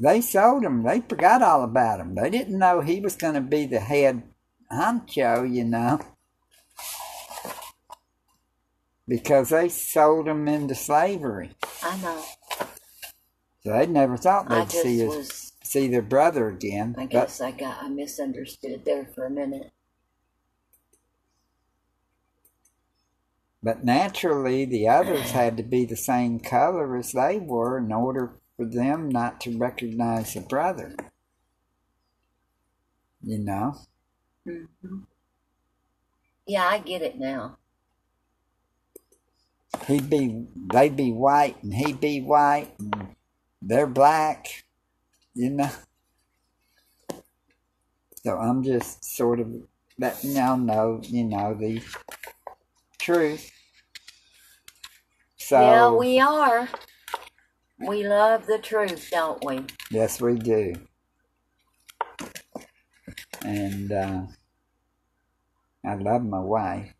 They 0.00 0.20
sold 0.20 0.64
him. 0.64 0.82
They 0.82 1.00
forgot 1.00 1.42
all 1.42 1.62
about 1.62 2.00
him. 2.00 2.14
They 2.14 2.30
didn't 2.30 2.58
know 2.58 2.80
he 2.80 3.00
was 3.00 3.16
going 3.16 3.34
to 3.34 3.40
be 3.40 3.66
the 3.66 3.80
head 3.80 4.22
honcho, 4.72 5.52
you 5.52 5.64
know. 5.64 6.00
Because 9.06 9.50
they 9.50 9.68
sold 9.68 10.28
him 10.28 10.48
into 10.48 10.74
slavery. 10.74 11.50
I 11.82 11.96
know. 11.98 12.24
So 13.64 13.72
they 13.72 13.86
never 13.86 14.16
thought 14.16 14.48
I 14.48 14.60
they'd 14.60 14.70
just 14.70 14.82
see 14.82 14.98
his, 14.98 15.16
was. 15.16 15.52
see 15.62 15.88
their 15.88 16.02
brother 16.02 16.48
again. 16.48 16.96
I 16.98 17.06
But 17.10 17.10
guess 17.10 17.40
I 17.40 17.52
got 17.52 17.82
I 17.82 17.88
misunderstood 17.88 18.84
there 18.84 19.06
for 19.14 19.24
a 19.26 19.30
minute. 19.30 19.70
But 23.62 23.84
naturally, 23.84 24.64
the 24.64 24.88
others 24.88 25.30
had 25.30 25.56
to 25.56 25.62
be 25.62 25.84
the 25.84 25.96
same 25.96 26.40
color 26.40 26.96
as 26.96 27.12
they 27.12 27.38
were 27.38 27.78
in 27.78 27.92
order 27.92 28.32
for 28.56 28.64
them 28.66 29.08
not 29.08 29.40
to 29.42 29.56
recognize 29.56 30.34
the 30.34 30.40
brother. 30.40 30.96
You 33.22 33.38
know? 33.38 33.76
hmm 34.44 35.00
Yeah, 36.46 36.66
I 36.66 36.78
get 36.78 37.02
it 37.02 37.18
now. 37.18 37.58
He'd 39.86 40.10
be, 40.10 40.46
they'd 40.72 40.96
be 40.96 41.12
white 41.12 41.62
and 41.62 41.74
he'd 41.74 42.00
be 42.00 42.20
white 42.20 42.72
and 42.78 43.16
they're 43.62 43.86
black, 43.86 44.64
you 45.34 45.50
know? 45.50 45.70
So 48.24 48.38
I'm 48.38 48.62
just 48.64 49.04
sort 49.04 49.40
of 49.40 49.52
letting 49.98 50.32
y'all 50.32 50.56
know, 50.56 51.00
you 51.04 51.24
know, 51.24 51.54
the 51.54 51.82
truth. 52.98 53.51
So, 55.52 55.60
yeah, 55.60 55.92
we 55.92 56.18
are. 56.18 56.66
We 57.78 58.08
love 58.08 58.46
the 58.46 58.56
truth, 58.56 59.10
don't 59.10 59.44
we? 59.44 59.66
Yes, 59.90 60.18
we 60.18 60.36
do. 60.36 60.72
And 63.44 63.92
uh, 63.92 64.22
I 65.84 65.94
love 65.96 66.24
my 66.24 66.40
wife. 66.40 66.94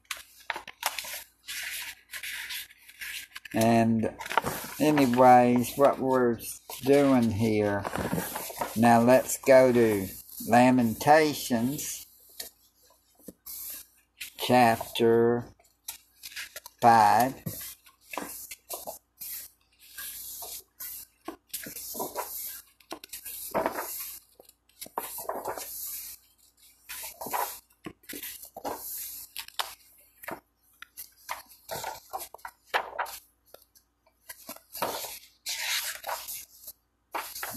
And, 3.54 4.10
anyways, 4.78 5.72
what 5.76 5.98
we're 5.98 6.36
doing 6.84 7.30
here, 7.30 7.86
now 8.76 9.00
let's 9.00 9.38
go 9.38 9.72
to 9.72 10.08
Lamentations 10.46 12.06
chapter 14.36 15.46
5. 16.82 17.62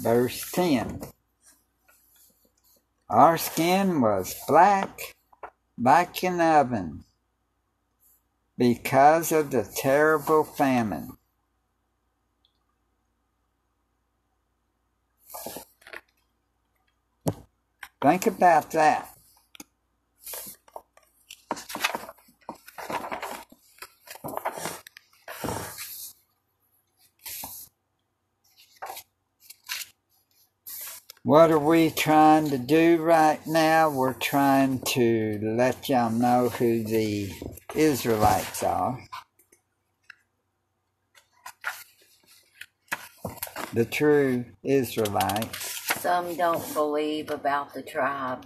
verse 0.06 0.52
10. 0.52 1.02
Our 3.10 3.35
skin 3.46 4.02
was 4.02 4.36
black 4.48 5.00
like 5.78 6.24
an 6.24 6.42
oven 6.42 7.04
because 8.58 9.32
of 9.32 9.52
the 9.52 9.64
terrible 9.64 10.44
famine. 10.44 11.18
Think 18.02 18.28
about 18.28 18.72
that. 18.72 19.15
What 31.26 31.50
are 31.52 31.58
we 31.60 31.90
trying 31.90 32.52
to 32.52 32.60
do 32.60 33.00
right 33.02 33.40
now? 33.48 33.90
We're 33.90 34.14
trying 34.14 34.82
to 34.90 35.40
let 35.42 35.90
y'all 35.90 36.12
know 36.12 36.50
who 36.50 36.84
the 36.84 37.34
Israelites 37.76 38.62
are. 38.62 39.04
The 43.74 43.86
true 43.86 44.46
Israelites. 44.64 45.82
Some 46.00 46.36
don't 46.38 46.74
believe 46.76 47.32
about 47.32 47.74
the 47.74 47.82
tribe. 47.82 48.46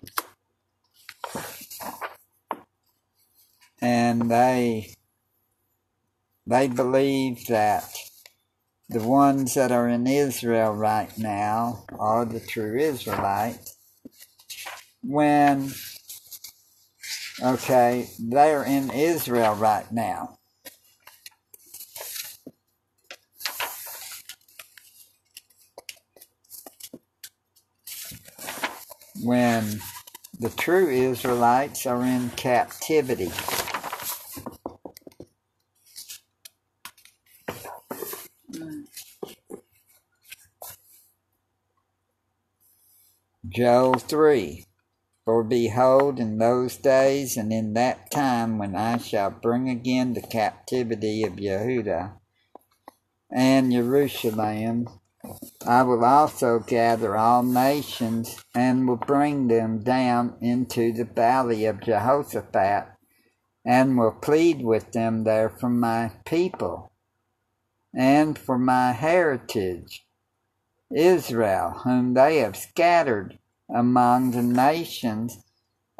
And 3.81 4.31
they 4.31 4.93
they 6.47 6.69
believe 6.69 7.47
that 7.47 7.93
the 8.89 9.03
ones 9.03 9.53
that 9.53 9.71
are 9.71 9.87
in 9.87 10.07
Israel 10.07 10.73
right 10.73 11.15
now 11.15 11.85
are 11.99 12.25
the 12.25 12.39
true 12.39 12.75
Israelites. 12.75 13.77
When, 15.03 15.71
okay, 17.41 18.09
they're 18.19 18.63
in 18.63 18.89
Israel 18.89 19.53
right 19.53 19.91
now. 19.91 20.39
When 29.21 29.81
the 30.39 30.49
true 30.49 30.89
Israelites 30.89 31.85
are 31.85 32.03
in 32.03 32.31
captivity. 32.31 33.31
Joel 43.59 43.95
3 43.95 44.63
For 45.25 45.43
behold, 45.43 46.17
in 46.17 46.37
those 46.37 46.77
days 46.77 47.35
and 47.35 47.51
in 47.51 47.73
that 47.73 48.09
time 48.09 48.57
when 48.57 48.73
I 48.73 48.97
shall 48.99 49.31
bring 49.31 49.67
again 49.67 50.13
the 50.13 50.21
captivity 50.21 51.23
of 51.23 51.33
Yehudah 51.33 52.13
and 53.29 53.69
Jerusalem, 53.69 54.87
I 55.67 55.83
will 55.83 56.05
also 56.05 56.59
gather 56.59 57.17
all 57.17 57.43
nations 57.43 58.41
and 58.55 58.87
will 58.87 58.95
bring 58.95 59.49
them 59.49 59.83
down 59.83 60.37
into 60.39 60.93
the 60.93 61.03
valley 61.03 61.65
of 61.65 61.81
Jehoshaphat 61.81 62.93
and 63.65 63.97
will 63.97 64.13
plead 64.21 64.63
with 64.63 64.93
them 64.93 65.25
there 65.25 65.49
for 65.49 65.69
my 65.69 66.13
people 66.23 66.93
and 67.93 68.39
for 68.39 68.57
my 68.57 68.93
heritage 68.93 70.05
Israel, 70.89 71.81
whom 71.83 72.13
they 72.13 72.37
have 72.37 72.55
scattered 72.55 73.37
among 73.73 74.31
the 74.31 74.41
nations 74.41 75.43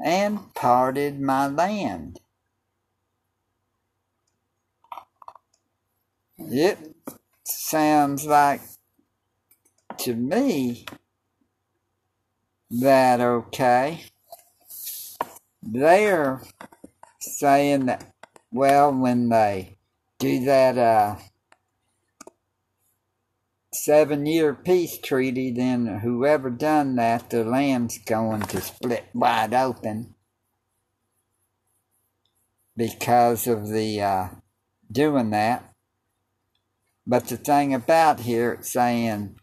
and 0.04 0.54
parted 0.56 1.20
my 1.20 1.48
land. 1.48 2.20
It 6.38 6.96
sounds 7.44 8.26
like 8.26 8.62
to 10.00 10.16
me 10.16 10.86
that 12.72 13.20
okay, 13.20 14.06
they're 15.62 16.42
saying 17.20 17.88
that, 17.88 18.14
well, 18.52 18.94
when 18.94 19.30
they 19.30 19.78
do 20.18 20.46
that, 20.46 20.78
uh, 20.78 21.16
seven 23.72 24.26
year 24.26 24.54
peace 24.54 24.98
treaty, 24.98 25.52
then 25.52 26.00
whoever 26.00 26.50
done 26.50 26.96
that, 26.96 27.30
the 27.30 27.44
land's 27.44 27.98
going 28.00 28.42
to 28.42 28.62
split 28.62 29.06
wide 29.14 29.54
open 29.54 30.16
because 32.76 33.48
of 33.48 33.70
the 33.70 34.02
uh, 34.02 34.28
doing 34.92 35.30
that. 35.32 35.74
But 37.06 37.28
the 37.28 37.38
thing 37.38 37.74
about 37.74 38.22
here, 38.22 38.54
it's 38.54 38.72
saying, 38.72 39.40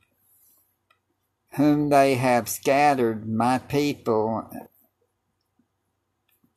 whom 1.55 1.89
they 1.89 2.15
have 2.15 2.49
scattered, 2.49 3.29
my 3.29 3.59
people 3.59 4.49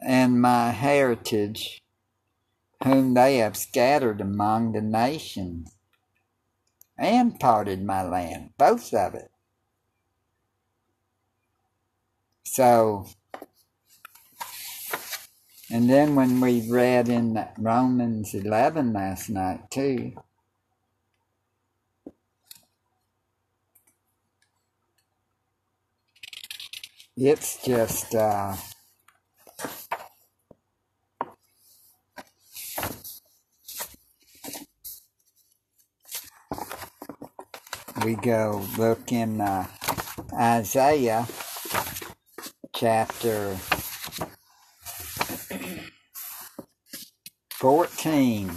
and 0.02 0.42
my 0.42 0.72
heritage, 0.72 1.82
whom 2.84 3.14
they 3.14 3.38
have 3.38 3.58
scattered 3.58 4.22
among 4.22 4.74
the 4.74 4.82
nations 4.82 5.76
and 7.00 7.40
parted 7.40 7.84
my 7.84 8.04
land, 8.04 8.52
both 8.58 8.94
of 8.94 9.16
it. 9.16 9.32
So, 12.44 13.08
and 15.72 15.90
then 15.90 16.16
when 16.16 16.42
we 16.42 16.70
read 16.70 17.08
in 17.08 17.46
Romans 17.58 18.34
11 18.34 18.92
last 18.92 19.30
night 19.30 19.72
too, 19.72 20.14
it's 27.16 27.64
just, 27.64 28.14
uh, 28.16 28.56
we 38.10 38.16
go 38.16 38.66
look 38.76 39.12
in 39.12 39.40
uh, 39.40 39.68
Isaiah 40.34 41.28
chapter 42.74 43.56
14. 47.52 48.50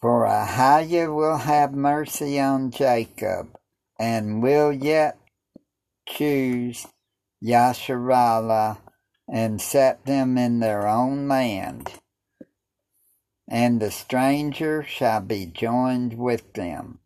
For 0.00 0.24
Ahiah 0.24 1.14
will 1.14 1.36
have 1.36 1.74
mercy 1.74 2.40
on 2.40 2.70
Jacob, 2.70 3.58
and 4.00 4.42
will 4.42 4.72
yet 4.72 5.18
choose 6.08 6.86
Yasharallah 7.44 8.78
and 9.30 9.60
set 9.60 10.06
them 10.06 10.38
in 10.38 10.60
their 10.60 10.88
own 10.88 11.28
land 11.28 11.92
and 13.50 13.80
the 13.80 13.90
stranger 13.90 14.82
shall 14.82 15.20
be 15.20 15.46
joined 15.46 16.18
with 16.18 16.52
them, 16.52 16.98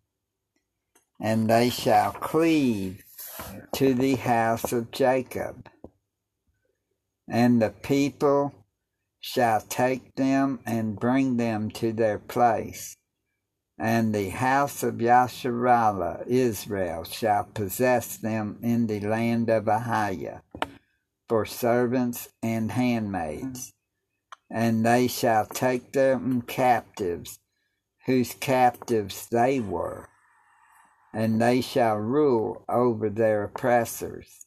and 1.20 1.48
they 1.48 1.70
shall 1.70 2.12
cleave 2.12 3.04
to 3.72 3.94
the 3.94 4.16
house 4.16 4.72
of 4.72 4.90
Jacob, 4.90 5.68
and 7.28 7.62
the 7.62 7.70
people 7.70 8.52
shall 9.20 9.60
take 9.60 10.16
them 10.16 10.58
and 10.66 10.98
bring 10.98 11.36
them 11.36 11.70
to 11.70 11.92
their 11.92 12.18
place. 12.18 12.96
And 13.78 14.14
the 14.14 14.30
house 14.30 14.82
of 14.82 14.94
Yasharallah, 14.94 16.26
Israel, 16.26 17.04
shall 17.04 17.44
possess 17.44 18.16
them 18.16 18.58
in 18.62 18.86
the 18.86 19.00
land 19.00 19.48
of 19.48 19.64
Ahiah 19.64 20.42
for 21.28 21.46
servants 21.46 22.28
and 22.42 22.72
handmaids 22.72 23.72
and 24.54 24.84
they 24.84 25.08
shall 25.08 25.46
take 25.46 25.92
them 25.92 26.42
captives, 26.42 27.38
whose 28.04 28.34
captives 28.34 29.26
they 29.28 29.58
were, 29.58 30.06
and 31.14 31.40
they 31.40 31.62
shall 31.62 31.96
rule 31.96 32.62
over 32.68 33.08
their 33.08 33.44
oppressors. 33.44 34.46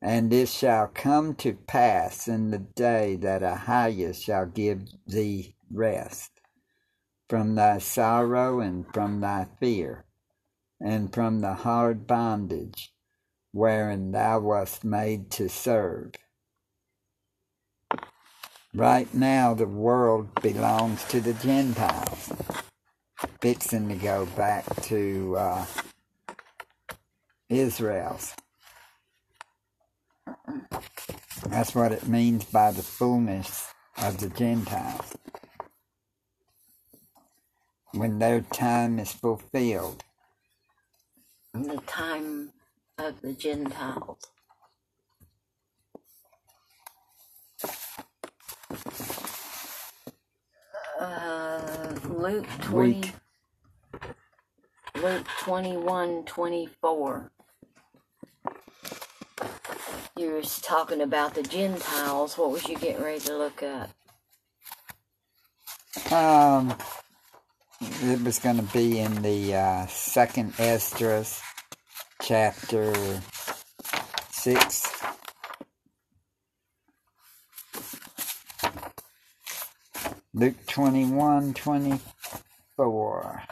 And 0.00 0.32
it 0.32 0.48
shall 0.48 0.86
come 0.86 1.34
to 1.36 1.52
pass 1.52 2.28
in 2.28 2.50
the 2.50 2.58
day 2.58 3.16
that 3.16 3.42
Ahiah 3.42 4.14
shall 4.14 4.46
give 4.46 4.88
thee 5.06 5.54
rest 5.70 6.40
from 7.28 7.56
thy 7.56 7.78
sorrow 7.78 8.60
and 8.60 8.86
from 8.94 9.20
thy 9.20 9.48
fear, 9.60 10.06
and 10.80 11.12
from 11.12 11.40
the 11.40 11.52
hard 11.52 12.06
bondage 12.06 12.94
wherein 13.52 14.12
thou 14.12 14.40
wast 14.40 14.82
made 14.82 15.30
to 15.32 15.48
serve 15.48 16.12
Right 18.74 19.12
now, 19.14 19.54
the 19.54 19.66
world 19.66 20.28
belongs 20.42 21.02
to 21.04 21.20
the 21.20 21.32
Gentiles. 21.32 22.30
Fixing 23.40 23.88
to 23.88 23.94
go 23.94 24.26
back 24.36 24.64
to 24.82 25.36
uh, 25.38 25.66
Israel's. 27.48 28.34
That's 31.46 31.74
what 31.74 31.92
it 31.92 32.06
means 32.06 32.44
by 32.44 32.72
the 32.72 32.82
fullness 32.82 33.72
of 34.02 34.18
the 34.18 34.28
Gentiles. 34.28 35.16
When 37.92 38.18
their 38.18 38.42
time 38.42 38.98
is 38.98 39.12
fulfilled. 39.12 40.04
The 41.54 41.80
time 41.86 42.52
of 42.98 43.20
the 43.22 43.32
Gentiles. 43.32 44.18
Uh, 51.00 51.94
Luke 52.08 52.46
20. 52.60 52.92
Week. 53.00 53.12
Luke 55.02 55.26
21 55.40 56.24
24. 56.24 57.32
You 60.16 60.30
were 60.32 60.42
talking 60.42 61.00
about 61.00 61.34
the 61.34 61.42
Gentiles. 61.42 62.36
What 62.36 62.50
was 62.50 62.68
you 62.68 62.76
getting 62.76 63.02
ready 63.02 63.20
to 63.20 63.38
look 63.38 63.62
up? 63.62 63.90
Um, 66.12 66.76
it 67.80 68.22
was 68.22 68.38
going 68.38 68.56
to 68.56 68.72
be 68.72 68.98
in 68.98 69.22
the 69.22 69.54
uh, 69.54 69.86
second 69.86 70.54
Esdras, 70.58 71.40
chapter 72.20 72.92
six. 74.30 74.97
Luke 80.38 80.66
21, 80.68 81.54
24. 81.54 83.42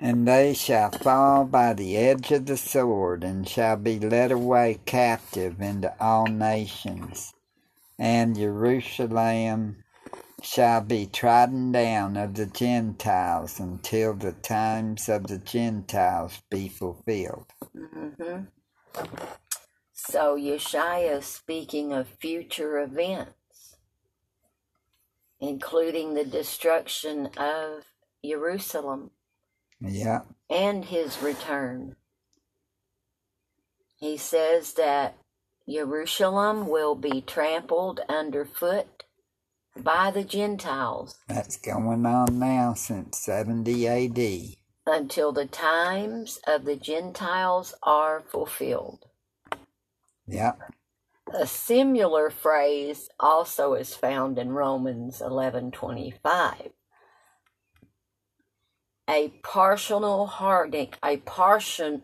And 0.00 0.28
they 0.28 0.54
shall 0.54 0.90
fall 0.90 1.44
by 1.44 1.74
the 1.74 1.96
edge 1.96 2.32
of 2.32 2.46
the 2.46 2.56
sword, 2.58 3.24
and 3.24 3.48
shall 3.48 3.76
be 3.76 3.98
led 3.98 4.32
away 4.32 4.80
captive 4.86 5.60
into 5.62 5.94
all 6.00 6.26
nations. 6.26 7.34
And 7.98 8.36
Jerusalem 8.36 9.84
shall 10.42 10.82
be 10.82 11.06
trodden 11.06 11.72
down 11.72 12.16
of 12.18 12.34
the 12.34 12.46
Gentiles 12.46 13.60
until 13.60 14.14
the 14.14 14.32
times 14.32 15.08
of 15.08 15.28
the 15.28 15.38
Gentiles 15.38 16.42
be 16.50 16.68
fulfilled. 16.68 17.46
hmm 17.74 18.40
So 20.10 20.36
Yeshaya 20.36 21.18
is 21.18 21.26
speaking 21.26 21.92
of 21.92 22.08
future 22.08 22.78
events, 22.80 23.76
including 25.40 26.14
the 26.14 26.24
destruction 26.24 27.26
of 27.36 27.84
Jerusalem 28.24 29.10
Yeah, 29.80 30.20
and 30.48 30.84
his 30.84 31.20
return. 31.22 31.96
He 33.96 34.16
says 34.16 34.74
that 34.74 35.16
Jerusalem 35.68 36.68
will 36.68 36.94
be 36.94 37.20
trampled 37.22 38.00
underfoot 38.08 39.04
by 39.76 40.12
the 40.12 40.24
Gentiles 40.24 41.16
that's 41.28 41.56
going 41.56 42.06
on 42.06 42.38
now 42.38 42.74
since 42.74 43.18
70 43.18 43.88
AD. 43.88 44.56
until 44.86 45.32
the 45.32 45.46
times 45.46 46.38
of 46.46 46.64
the 46.64 46.76
Gentiles 46.76 47.74
are 47.82 48.22
fulfilled. 48.30 49.05
Yeah, 50.28 50.52
A 51.32 51.46
similar 51.46 52.30
phrase 52.30 53.10
also 53.20 53.74
is 53.74 53.94
found 53.94 54.38
in 54.38 54.52
Romans 54.52 55.20
11:25. 55.20 56.72
A 59.08 59.28
partial 59.42 60.26
hardening, 60.26 60.94
a 61.04 61.18
partial 61.18 62.02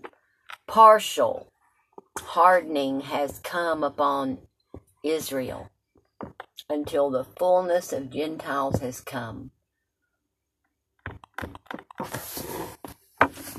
partial 0.69 1.53
hardening 2.19 3.03
has 3.03 3.41
come 3.41 3.85
upon 3.85 4.39
Israel 5.05 5.71
until 6.71 7.11
the 7.11 7.25
fullness 7.25 7.93
of 7.93 8.11
Gentiles 8.11 8.81
has 8.81 9.01
come. 9.01 9.53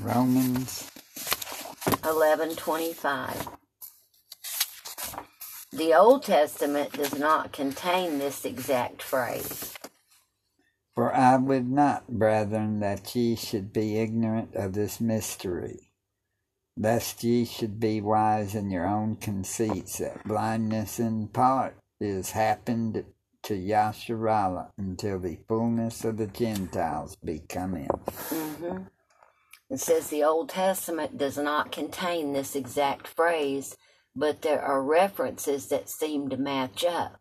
Romans 0.00 0.90
11:25. 2.02 3.63
The 5.74 5.92
Old 5.92 6.22
Testament 6.22 6.92
does 6.92 7.18
not 7.18 7.52
contain 7.52 8.20
this 8.20 8.44
exact 8.44 9.02
phrase. 9.02 9.74
For 10.94 11.12
I 11.12 11.36
would 11.36 11.68
not, 11.68 12.06
brethren, 12.08 12.78
that 12.78 13.16
ye 13.16 13.34
should 13.34 13.72
be 13.72 13.98
ignorant 13.98 14.54
of 14.54 14.74
this 14.74 15.00
mystery, 15.00 15.90
lest 16.76 17.24
ye 17.24 17.44
should 17.44 17.80
be 17.80 18.00
wise 18.00 18.54
in 18.54 18.70
your 18.70 18.86
own 18.86 19.16
conceits, 19.16 19.98
that 19.98 20.22
blindness 20.22 21.00
in 21.00 21.26
part 21.26 21.74
is 22.00 22.30
happened 22.30 23.04
to 23.42 23.54
Yasharallah 23.54 24.70
until 24.78 25.18
the 25.18 25.40
fullness 25.48 26.04
of 26.04 26.18
the 26.18 26.28
Gentiles 26.28 27.16
be 27.16 27.40
come 27.48 27.74
in. 27.74 27.88
hmm 27.88 28.82
It 29.68 29.80
says 29.80 30.08
the 30.08 30.22
Old 30.22 30.50
Testament 30.50 31.18
does 31.18 31.36
not 31.36 31.72
contain 31.72 32.32
this 32.32 32.54
exact 32.54 33.08
phrase, 33.08 33.76
but 34.14 34.42
there 34.42 34.62
are 34.62 34.82
references 34.82 35.66
that 35.68 35.88
seem 35.88 36.28
to 36.28 36.36
match 36.36 36.84
up. 36.84 37.20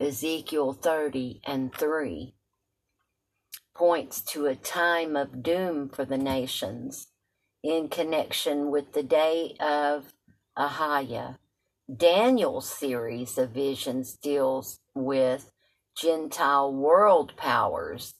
Ezekiel 0.00 0.72
30 0.72 1.40
and 1.44 1.74
3 1.74 2.34
points 3.74 4.20
to 4.20 4.46
a 4.46 4.54
time 4.54 5.16
of 5.16 5.42
doom 5.42 5.88
for 5.88 6.04
the 6.04 6.18
nations 6.18 7.08
in 7.62 7.88
connection 7.88 8.70
with 8.70 8.92
the 8.92 9.02
day 9.02 9.54
of 9.60 10.12
Ahiah. 10.58 11.38
Daniel's 11.94 12.68
series 12.68 13.38
of 13.38 13.50
visions 13.50 14.14
deals 14.14 14.80
with 14.94 15.52
Gentile 15.96 16.72
world 16.72 17.34
powers 17.36 18.14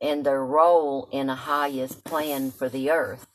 and 0.00 0.24
their 0.24 0.44
role 0.44 1.08
in 1.10 1.28
Ahiah's 1.28 1.94
plan 1.94 2.50
for 2.50 2.68
the 2.68 2.90
earth. 2.90 3.26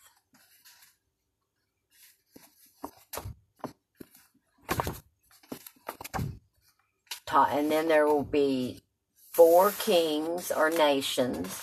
Ta- 7.32 7.48
And 7.50 7.72
then 7.72 7.88
there 7.88 8.06
will 8.06 8.26
be 8.26 8.82
four 9.32 9.72
kings 9.72 10.52
or 10.52 10.70
nations 10.70 11.62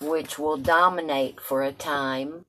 which 0.00 0.36
will 0.36 0.56
dominate 0.56 1.40
for 1.40 1.62
a 1.62 1.70
time 1.70 2.44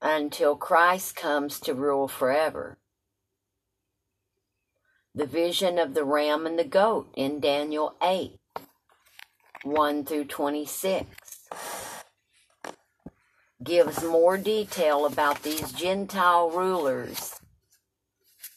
until 0.00 0.56
Christ 0.56 1.14
comes 1.14 1.60
to 1.60 1.74
rule 1.74 2.08
forever. 2.08 2.78
The 5.14 5.26
vision 5.26 5.78
of 5.78 5.92
the 5.92 6.04
ram 6.04 6.46
and 6.46 6.58
the 6.58 6.64
goat 6.64 7.12
in 7.14 7.40
Daniel 7.40 7.94
8 8.02 8.40
1 9.64 10.04
through 10.06 10.24
26 10.24 11.06
gives 13.62 14.02
more 14.02 14.38
detail 14.38 15.04
about 15.04 15.42
these 15.42 15.72
Gentile 15.72 16.48
rulers 16.48 17.37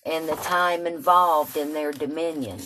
and 0.06 0.28
the 0.28 0.36
time 0.36 0.88
involved 0.88 1.56
in 1.56 1.74
their 1.74 1.92
dominion. 1.92 2.60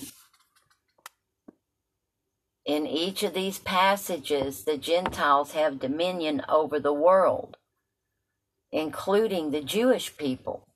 In 2.66 2.88
each 2.88 3.22
of 3.22 3.34
these 3.34 3.60
passages, 3.60 4.64
the 4.64 4.78
Gentiles 4.78 5.52
have 5.52 5.80
dominion 5.80 6.42
over 6.50 6.80
the 6.80 6.94
world, 6.94 7.58
including 8.72 9.52
the 9.52 9.62
Jewish 9.62 10.18
people, 10.18 10.68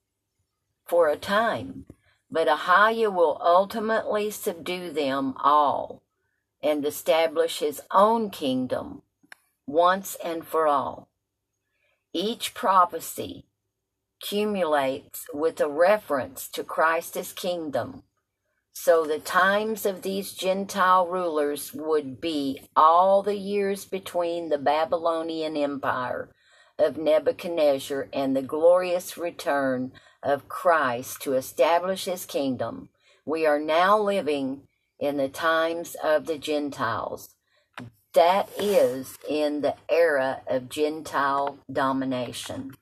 for 0.86 1.08
a 1.08 1.18
time. 1.18 1.86
But 2.30 2.48
Ahiah 2.48 3.12
will 3.12 3.42
ultimately 3.42 4.30
subdue 4.30 4.92
them 4.92 5.34
all 5.44 6.04
and 6.62 6.86
establish 6.86 7.58
his 7.58 7.82
own 7.90 8.30
kingdom 8.30 9.02
once 9.66 10.16
and 10.24 10.46
for 10.46 10.68
all. 10.68 11.10
Each 12.14 12.54
prophecy 12.54 13.46
cumulates 14.20 15.26
with 15.34 15.60
a 15.60 15.70
reference 15.70 16.48
to 16.50 16.64
Christ's 16.64 17.34
kingdom. 17.34 18.04
So 18.74 19.06
the 19.06 19.20
times 19.20 19.86
of 19.86 20.04
these 20.04 20.34
Gentile 20.34 21.08
rulers 21.08 21.74
would 21.74 22.22
be 22.22 22.62
all 22.76 23.24
the 23.24 23.36
years 23.36 23.86
between 23.86 24.50
the 24.50 24.58
Babylonian 24.58 25.58
Empire 25.58 26.30
of 26.78 26.98
Nebuchadnezzar 26.98 28.08
and 28.14 28.36
the 28.36 28.42
glorious 28.42 29.18
return 29.18 29.92
of 30.24 30.48
Christ 30.48 31.22
to 31.24 31.34
establish 31.34 32.06
his 32.06 32.26
kingdom. 32.26 32.90
We 33.26 33.46
are 33.46 33.60
now 33.60 34.00
living 34.00 34.62
in 34.98 35.18
the 35.18 35.30
times 35.30 35.96
of 36.02 36.26
the 36.26 36.38
Gentiles. 36.38 37.36
That 38.14 38.50
is 38.58 39.18
in 39.30 39.62
the 39.62 39.76
era 39.90 40.42
of 40.48 40.70
Gentile 40.70 41.60
domination. 41.72 42.76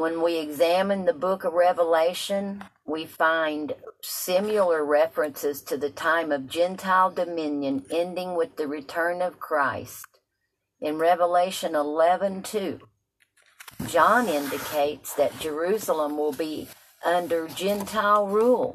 When 0.00 0.22
we 0.22 0.38
examine 0.38 1.04
the 1.04 1.12
book 1.12 1.44
of 1.44 1.52
Revelation, 1.52 2.64
we 2.86 3.04
find 3.04 3.74
similar 4.00 4.82
references 4.82 5.60
to 5.64 5.76
the 5.76 5.90
time 5.90 6.32
of 6.32 6.48
Gentile 6.48 7.10
dominion 7.10 7.84
ending 7.90 8.34
with 8.34 8.56
the 8.56 8.66
return 8.66 9.20
of 9.20 9.38
Christ. 9.38 10.06
In 10.80 10.96
Revelation 10.96 11.74
11 11.74 12.44
2, 12.44 12.80
John 13.88 14.26
indicates 14.26 15.12
that 15.16 15.38
Jerusalem 15.38 16.16
will 16.16 16.32
be 16.32 16.68
under 17.04 17.46
Gentile 17.46 18.26
rule. 18.26 18.74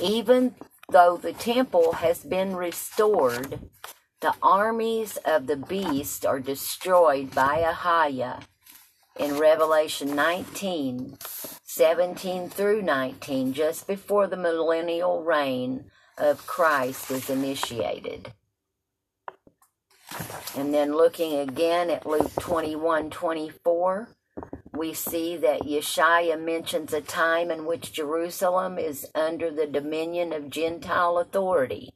Even 0.00 0.54
though 0.88 1.16
the 1.16 1.32
temple 1.32 1.94
has 1.94 2.22
been 2.22 2.54
restored, 2.54 3.58
the 4.20 4.34
armies 4.40 5.18
of 5.24 5.48
the 5.48 5.56
beast 5.56 6.24
are 6.24 6.38
destroyed 6.38 7.34
by 7.34 7.62
Ahiah 7.62 8.44
in 9.20 9.38
Revelation 9.38 10.16
19 10.16 11.18
17 11.62 12.48
through 12.48 12.82
19, 12.82 13.52
just 13.52 13.86
before 13.86 14.26
the 14.26 14.36
millennial 14.36 15.22
reign 15.22 15.84
of 16.18 16.44
Christ 16.44 17.12
is 17.12 17.30
initiated. 17.30 18.32
And 20.56 20.74
then 20.74 20.96
looking 20.96 21.36
again 21.36 21.90
at 21.90 22.04
Luke 22.04 22.32
21 22.40 23.10
24, 23.10 24.08
we 24.72 24.92
see 24.92 25.36
that 25.36 25.62
Yeshaya 25.62 26.42
mentions 26.42 26.92
a 26.92 27.00
time 27.00 27.52
in 27.52 27.64
which 27.66 27.92
Jerusalem 27.92 28.76
is 28.76 29.06
under 29.14 29.50
the 29.52 29.66
dominion 29.66 30.32
of 30.32 30.50
Gentile 30.50 31.18
authority, 31.18 31.94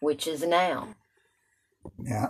which 0.00 0.26
is 0.26 0.42
now. 0.42 0.94
Yeah. 2.02 2.28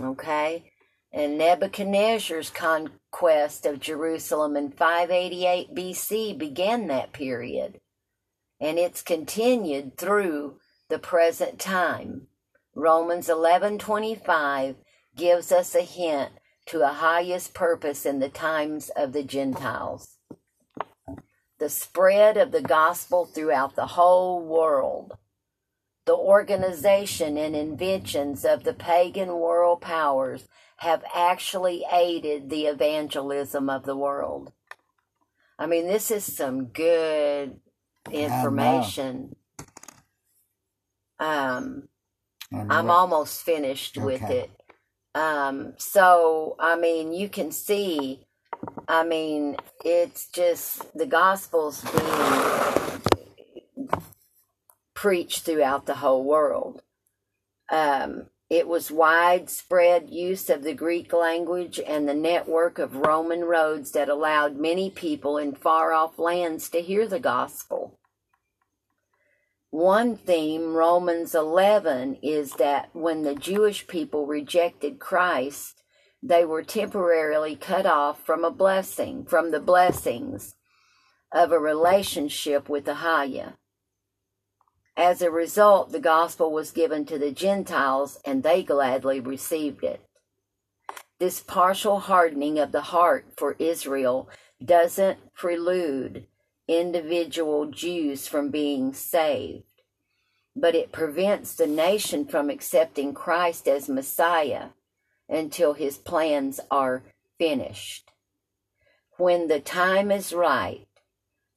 Okay? 0.00 0.69
And 1.12 1.36
Nebuchadnezzar's 1.36 2.50
conquest 2.50 3.66
of 3.66 3.80
Jerusalem 3.80 4.56
in 4.56 4.70
588 4.70 5.74
BC 5.74 6.38
began 6.38 6.86
that 6.86 7.12
period, 7.12 7.80
and 8.60 8.78
it's 8.78 9.02
continued 9.02 9.96
through 9.96 10.60
the 10.88 11.00
present 11.00 11.58
time. 11.58 12.28
Romans 12.76 13.28
11:25 13.28 14.76
gives 15.16 15.50
us 15.50 15.74
a 15.74 15.82
hint 15.82 16.30
to 16.66 16.82
a 16.82 16.92
highest 16.92 17.54
purpose 17.54 18.06
in 18.06 18.20
the 18.20 18.28
times 18.28 18.90
of 18.90 19.12
the 19.12 19.24
Gentiles. 19.24 20.18
The 21.58 21.68
spread 21.68 22.36
of 22.36 22.52
the 22.52 22.62
gospel 22.62 23.26
throughout 23.26 23.74
the 23.74 23.88
whole 23.88 24.40
world. 24.40 25.18
The 26.06 26.16
organization 26.16 27.36
and 27.36 27.56
inventions 27.56 28.44
of 28.44 28.62
the 28.62 28.72
pagan 28.72 29.34
world 29.34 29.80
powers 29.80 30.48
have 30.80 31.04
actually 31.14 31.84
aided 31.92 32.48
the 32.48 32.64
evangelism 32.64 33.68
of 33.68 33.84
the 33.84 33.96
world. 33.96 34.50
I 35.58 35.66
mean, 35.66 35.86
this 35.86 36.10
is 36.10 36.24
some 36.24 36.68
good 36.68 37.60
information. 38.10 39.36
Um, 41.18 41.88
I'm 42.50 42.90
almost 42.90 43.42
finished 43.42 43.98
okay. 43.98 44.06
with 44.06 44.22
it. 44.22 44.50
Um, 45.14 45.74
so, 45.76 46.56
I 46.58 46.76
mean, 46.76 47.12
you 47.12 47.28
can 47.28 47.52
see, 47.52 48.24
I 48.88 49.04
mean, 49.04 49.56
it's 49.84 50.28
just 50.28 50.96
the 50.96 51.04
gospel's 51.04 51.84
being 51.84 54.00
preached 54.94 55.44
throughout 55.44 55.84
the 55.84 55.96
whole 55.96 56.24
world. 56.24 56.80
Um, 57.70 58.28
it 58.50 58.66
was 58.66 58.90
widespread 58.90 60.10
use 60.10 60.50
of 60.50 60.64
the 60.64 60.74
Greek 60.74 61.12
language 61.12 61.80
and 61.86 62.08
the 62.08 62.14
network 62.14 62.80
of 62.80 62.96
Roman 62.96 63.44
roads 63.44 63.92
that 63.92 64.08
allowed 64.08 64.56
many 64.56 64.90
people 64.90 65.38
in 65.38 65.54
far 65.54 65.92
off 65.92 66.18
lands 66.18 66.68
to 66.70 66.82
hear 66.82 67.06
the 67.06 67.20
gospel. 67.20 67.96
One 69.70 70.16
theme, 70.16 70.74
Romans 70.74 71.32
11, 71.32 72.18
is 72.22 72.54
that 72.54 72.88
when 72.92 73.22
the 73.22 73.36
Jewish 73.36 73.86
people 73.86 74.26
rejected 74.26 74.98
Christ, 74.98 75.80
they 76.20 76.44
were 76.44 76.64
temporarily 76.64 77.54
cut 77.54 77.86
off 77.86 78.20
from 78.26 78.44
a 78.44 78.50
blessing, 78.50 79.24
from 79.26 79.52
the 79.52 79.60
blessings 79.60 80.56
of 81.30 81.52
a 81.52 81.58
relationship 81.60 82.68
with 82.68 82.86
Ahaya. 82.86 83.54
As 85.00 85.22
a 85.22 85.30
result, 85.30 85.92
the 85.92 85.98
gospel 85.98 86.52
was 86.52 86.72
given 86.72 87.06
to 87.06 87.18
the 87.18 87.30
Gentiles 87.30 88.20
and 88.22 88.42
they 88.42 88.62
gladly 88.62 89.18
received 89.18 89.82
it. 89.82 90.02
This 91.18 91.40
partial 91.40 92.00
hardening 92.00 92.58
of 92.58 92.70
the 92.70 92.82
heart 92.82 93.24
for 93.34 93.56
Israel 93.58 94.28
doesn't 94.62 95.32
prelude 95.32 96.26
individual 96.68 97.64
Jews 97.64 98.26
from 98.26 98.50
being 98.50 98.92
saved, 98.92 99.80
but 100.54 100.74
it 100.74 100.92
prevents 100.92 101.54
the 101.54 101.66
nation 101.66 102.26
from 102.26 102.50
accepting 102.50 103.14
Christ 103.14 103.66
as 103.66 103.88
Messiah 103.88 104.66
until 105.30 105.72
his 105.72 105.96
plans 105.96 106.60
are 106.70 107.04
finished. 107.38 108.10
When 109.16 109.48
the 109.48 109.60
time 109.60 110.10
is 110.10 110.34
right, 110.34 110.86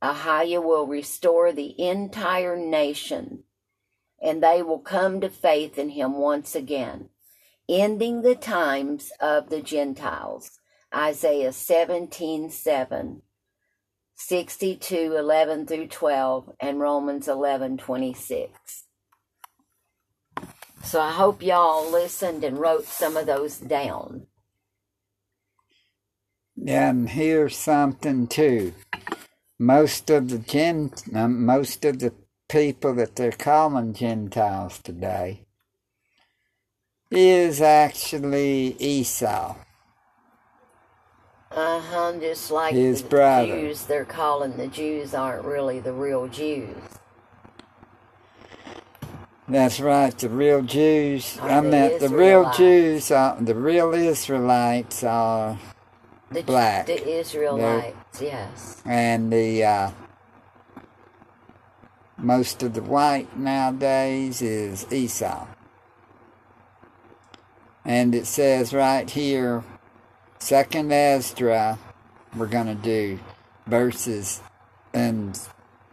Ahaya 0.03 0.61
will 0.61 0.85
restore 0.85 1.53
the 1.53 1.79
entire 1.81 2.57
nation, 2.57 3.43
and 4.21 4.43
they 4.43 4.61
will 4.61 4.79
come 4.79 5.21
to 5.21 5.29
faith 5.29 5.77
in 5.77 5.89
him 5.89 6.17
once 6.17 6.55
again, 6.55 7.09
ending 7.69 8.21
the 8.21 8.35
times 8.35 9.13
of 9.21 9.49
the 9.49 9.61
Gentiles. 9.61 10.59
Isaiah 10.93 11.53
17 11.53 12.49
7. 12.49 13.21
62 14.15 15.15
11 15.17 15.65
through 15.65 15.87
12 15.87 16.51
and 16.59 16.79
Romans 16.79 17.27
11 17.27 17.77
26. 17.77 18.83
So 20.83 21.01
I 21.01 21.11
hope 21.11 21.41
y'all 21.41 21.89
listened 21.89 22.43
and 22.43 22.59
wrote 22.59 22.85
some 22.85 23.17
of 23.17 23.25
those 23.25 23.57
down. 23.57 24.27
And 26.67 27.09
here's 27.09 27.57
something 27.57 28.27
too. 28.27 28.73
Most 29.63 30.09
of 30.09 30.27
the 30.27 30.39
gen, 30.39 30.91
um, 31.15 31.45
most 31.45 31.85
of 31.85 31.99
the 31.99 32.13
people 32.49 32.93
that 32.95 33.15
they're 33.15 33.31
calling 33.31 33.93
Gentiles 33.93 34.79
today 34.83 35.45
is 37.09 37.61
actually 37.61 38.75
Esau. 38.77 39.55
Uh 41.49 41.79
huh. 41.79 42.13
Just 42.19 42.51
like 42.51 42.73
his 42.73 43.03
the 43.03 43.07
brother. 43.07 43.61
Jews, 43.61 43.85
they're 43.85 44.03
calling 44.03 44.57
the 44.57 44.67
Jews 44.67 45.13
aren't 45.13 45.45
really 45.45 45.79
the 45.79 45.93
real 45.93 46.27
Jews. 46.27 46.75
That's 49.47 49.79
right. 49.79 50.17
The 50.17 50.27
real 50.27 50.61
Jews. 50.61 51.37
Are 51.39 51.49
I 51.49 51.61
meant 51.61 52.01
the 52.01 52.09
real 52.09 52.51
Jews. 52.51 53.11
Are, 53.11 53.37
the 53.39 53.55
real 53.55 53.93
Israelites 53.93 55.05
are 55.05 55.57
the, 56.29 56.41
black. 56.41 56.87
The 56.87 57.19
Israelites, 57.19 57.95
yes. 58.21 58.81
And 58.85 59.31
the 59.31 59.63
uh, 59.63 59.91
most 62.17 62.63
of 62.63 62.73
the 62.73 62.83
white 62.83 63.37
nowadays 63.37 64.41
is 64.41 64.91
Esau. 64.91 65.47
And 67.85 68.15
it 68.15 68.25
says 68.25 68.73
right 68.73 69.09
here 69.09 69.63
Second 70.43 70.91
Ezra, 70.91 71.79
we're 72.35 72.47
going 72.47 72.67
to 72.67 72.75
do 72.75 73.17
verses 73.65 74.41
in 74.93 75.31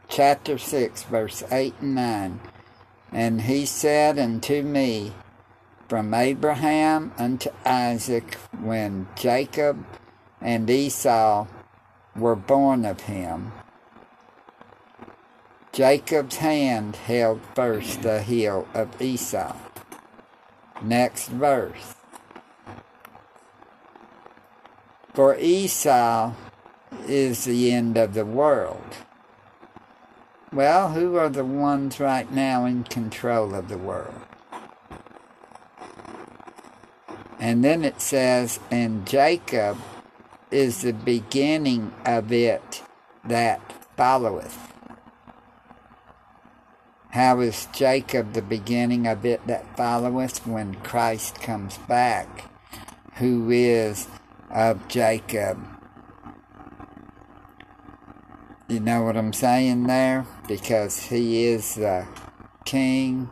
chapter 0.09 0.59
6, 0.59 1.05
verse 1.05 1.45
8 1.53 1.75
and 1.81 1.95
9. 1.95 2.41
And 3.13 3.43
he 3.43 3.65
said 3.65 4.19
unto 4.19 4.63
me, 4.63 5.13
From 5.89 6.13
Abraham 6.13 7.13
unto 7.17 7.51
Isaac, 7.65 8.35
when 8.61 9.07
Jacob 9.15 9.85
and 10.41 10.69
Esau 10.69 11.47
were 12.17 12.37
born 12.37 12.85
of 12.85 13.03
him, 13.03 13.53
Jacob's 15.73 16.37
hand 16.37 16.97
held 16.97 17.41
first 17.55 18.03
the 18.03 18.23
heel 18.23 18.67
of 18.75 19.01
Esau. 19.01 19.57
Next 20.83 21.29
verse. 21.29 21.95
For 25.15 25.37
Esau 25.37 26.33
is 27.07 27.45
the 27.45 27.73
end 27.73 27.97
of 27.97 28.15
the 28.15 28.25
world. 28.25 28.83
Well, 30.53 30.91
who 30.93 31.17
are 31.17 31.29
the 31.29 31.45
ones 31.45 32.01
right 32.01 32.31
now 32.33 32.65
in 32.65 32.83
control 32.85 33.55
of 33.55 33.69
the 33.69 33.79
world? 33.79 34.23
And 37.39 37.65
then 37.65 37.85
it 37.85 38.01
says, 38.01 38.59
and 38.71 39.07
Jacob 39.07 39.79
is 40.51 40.83
the 40.83 40.93
beginning 40.93 41.93
of 42.05 42.33
it 42.33 42.83
that 43.25 43.61
followeth. 43.97 44.73
How 47.11 47.41
is 47.41 47.67
Jacob 47.73 48.35
the 48.35 48.43
beginning 48.43 49.07
of 49.07 49.25
it 49.25 49.47
that 49.47 49.77
followeth 49.77 50.47
when 50.47 50.77
Christ 50.77 51.43
comes 51.43 51.79
back, 51.79 52.51
who 53.15 53.51
is 53.51 54.07
of 54.51 54.89
Jacob. 54.89 55.59
You 58.69 58.81
know 58.81 59.03
what 59.03 59.17
I'm 59.17 59.33
saying 59.33 59.87
there? 59.87 60.27
Because 60.47 60.99
he 61.05 61.45
is 61.45 61.77
the 61.77 62.07
king. 62.65 63.29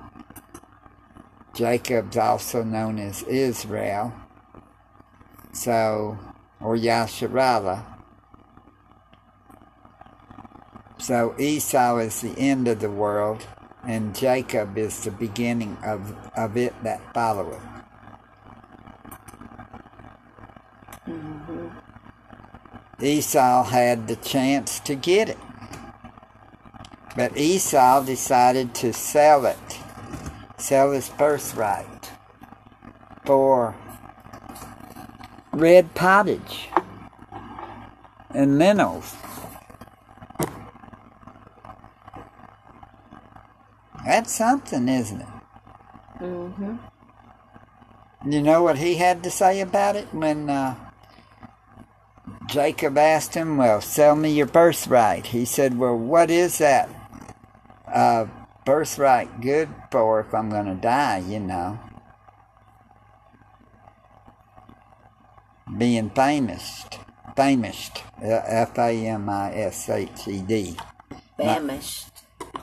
Jacob's 1.55 2.17
also 2.17 2.63
known 2.63 2.99
as 2.99 3.23
Israel. 3.25 4.13
So, 5.53 6.19
or 6.61 6.77
Yasharallah. 6.77 7.85
So 10.99 11.35
Esau 11.39 11.99
is 11.99 12.21
the 12.21 12.37
end 12.39 12.67
of 12.67 12.81
the 12.81 12.91
world, 12.91 13.47
and 13.87 14.15
Jacob 14.17 14.77
is 14.77 15.05
the 15.05 15.11
beginning 15.11 15.77
of, 15.85 16.17
of 16.37 16.57
it 16.57 16.75
that 16.83 17.15
followeth. 17.15 17.63
Mm-hmm. 21.07 21.69
Esau 23.01 23.63
had 23.65 24.09
the 24.09 24.17
chance 24.17 24.81
to 24.81 24.97
get 24.97 25.29
it. 25.29 25.39
But 27.17 27.37
Esau 27.37 28.05
decided 28.05 28.75
to 28.77 28.93
sell 28.93 29.47
it, 29.47 29.79
sell 30.57 30.93
his 30.93 31.09
birthright 31.09 32.11
for 33.25 33.77
red 35.59 35.95
pottage 35.95 36.69
and 38.31 38.57
minnows. 38.57 39.15
That's 44.07 44.35
something, 44.35 44.89
isn't 44.89 45.21
it? 45.21 45.29
Mm-hmm. 46.21 46.77
You 48.31 48.43
know 48.43 48.63
what 48.63 48.79
he 48.79 48.95
had 48.95 49.23
to 49.25 49.31
say 49.31 49.61
about 49.61 49.97
it 49.97 50.13
when 50.13 50.49
uh, 50.49 50.75
Jacob 52.47 52.97
asked 52.97 53.35
him, 53.35 53.57
Well, 53.57 53.81
sell 53.81 54.17
me 54.17 54.33
your 54.33 54.47
birthright. 54.47 55.27
He 55.27 55.45
said, 55.45 55.79
Well, 55.79 55.97
what 55.97 56.31
is 56.31 56.59
that 56.59 56.89
uh, 57.87 58.27
birthright 58.65 59.41
good 59.41 59.69
for 59.91 60.21
if 60.21 60.35
I'm 60.35 60.51
going 60.51 60.67
to 60.67 60.75
die, 60.75 61.19
you 61.19 61.41
know? 61.41 61.79
Being 65.79 66.11
famous. 66.11 66.85
Famous. 67.37 67.91
F 68.21 68.77
A 68.79 69.07
M 69.07 69.29
I 69.29 69.55
S 69.55 69.89
H 69.89 70.27
E 70.27 70.41
D. 70.43 70.77
Famished. 71.37 72.09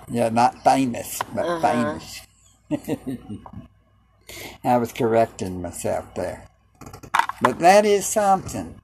Yeah, 0.10 0.30
not 0.30 0.64
famous, 0.64 1.20
but 1.34 1.46
Uh-huh. 1.46 1.62
famous. 1.62 2.22
I 4.64 4.78
was 4.78 4.92
correcting 4.92 5.62
myself 5.62 6.14
there. 6.16 6.48
But 7.42 7.60
that 7.60 7.86
is 7.86 8.06
something. 8.06 8.82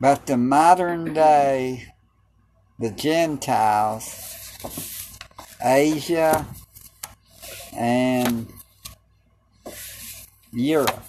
But 0.00 0.26
the 0.26 0.36
modern 0.36 1.14
day, 1.14 1.94
the 2.78 2.90
Gentiles, 2.90 4.58
Asia, 5.64 6.44
and 7.72 8.52
Europe 10.54 11.02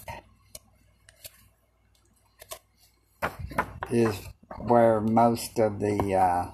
is 3.90 4.18
where 4.58 5.02
most 5.02 5.58
of 5.58 5.80
the 5.80 6.14
uh, 6.14 6.50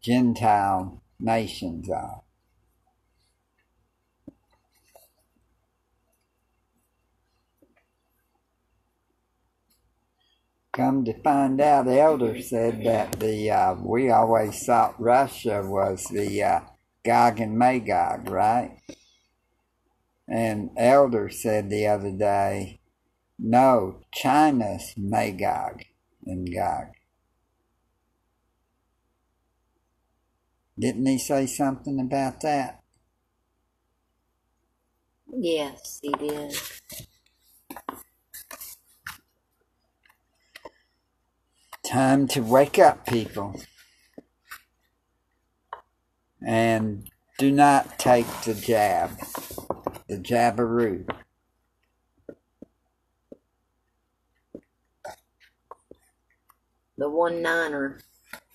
Gentile 0.00 1.02
nations 1.18 1.90
are. 1.90 2.22
Come 10.72 11.04
to 11.04 11.20
find 11.22 11.60
out, 11.60 11.86
the 11.86 12.00
Elder 12.00 12.40
said 12.40 12.84
that 12.84 13.18
the 13.18 13.50
uh, 13.50 13.74
we 13.74 14.10
always 14.10 14.64
thought 14.64 15.00
Russia 15.00 15.62
was 15.64 16.04
the 16.04 16.42
uh, 16.42 16.60
Gog 17.04 17.40
and 17.40 17.58
Magog, 17.58 18.28
right? 18.28 18.78
And 20.26 20.70
Elder 20.76 21.28
said 21.28 21.68
the 21.68 21.86
other 21.86 22.10
day, 22.10 22.80
no, 23.38 24.00
China's 24.12 24.94
Magog 24.96 25.84
and 26.24 26.52
Gog. 26.52 26.88
Didn't 30.78 31.06
he 31.06 31.18
say 31.18 31.46
something 31.46 32.00
about 32.00 32.40
that? 32.40 32.82
Yes, 35.36 36.00
he 36.02 36.10
did. 36.12 36.54
Time 41.84 42.26
to 42.28 42.40
wake 42.40 42.78
up, 42.78 43.06
people. 43.06 43.60
And 46.46 47.08
do 47.38 47.50
not 47.50 47.98
take 47.98 48.26
the 48.42 48.54
jab, 48.54 49.10
the 50.08 50.16
jabberoo. 50.16 51.08
The 56.96 57.10
one 57.10 57.42
niner. 57.42 58.00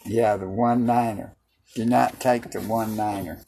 Yeah, 0.05 0.37
the 0.37 0.47
one 0.47 0.85
niner. 0.85 1.35
Do 1.75 1.85
not 1.85 2.19
take 2.19 2.51
the 2.51 2.61
one 2.61 2.95
niner. 2.95 3.41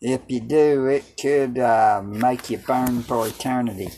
If 0.00 0.22
you 0.28 0.40
do, 0.40 0.86
it 0.86 1.16
could 1.20 1.58
uh, 1.58 2.02
make 2.04 2.50
you 2.50 2.58
burn 2.58 3.02
for 3.02 3.26
eternity. 3.26 3.88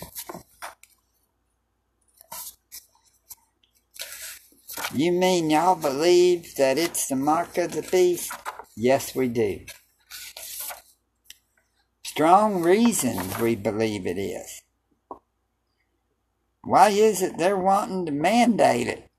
You 4.94 5.12
mean 5.12 5.50
y'all 5.50 5.74
believe 5.74 6.54
that 6.56 6.78
it's 6.78 7.08
the 7.08 7.16
mark 7.16 7.58
of 7.58 7.72
the 7.72 7.82
beast? 7.82 8.32
Yes, 8.74 9.14
we 9.14 9.28
do. 9.28 9.66
Strong 12.02 12.62
reasons 12.62 13.38
we 13.38 13.54
believe 13.54 14.06
it 14.06 14.16
is. 14.18 14.62
Why 16.64 16.88
is 16.88 17.20
it 17.20 17.36
they're 17.36 17.56
wanting 17.56 18.06
to 18.06 18.12
mandate 18.12 18.86
it? 18.86 19.10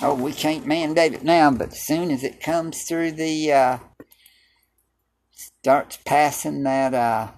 Oh, 0.00 0.14
we 0.14 0.32
can't 0.32 0.66
mandate 0.66 1.12
it 1.12 1.24
now, 1.24 1.50
but 1.50 1.72
as 1.72 1.82
soon 1.82 2.10
as 2.10 2.24
it 2.24 2.40
comes 2.40 2.84
through 2.84 3.12
the, 3.12 3.52
uh, 3.52 3.78
starts 5.34 5.98
passing 6.06 6.62
that, 6.62 6.94
uh, 6.94 7.28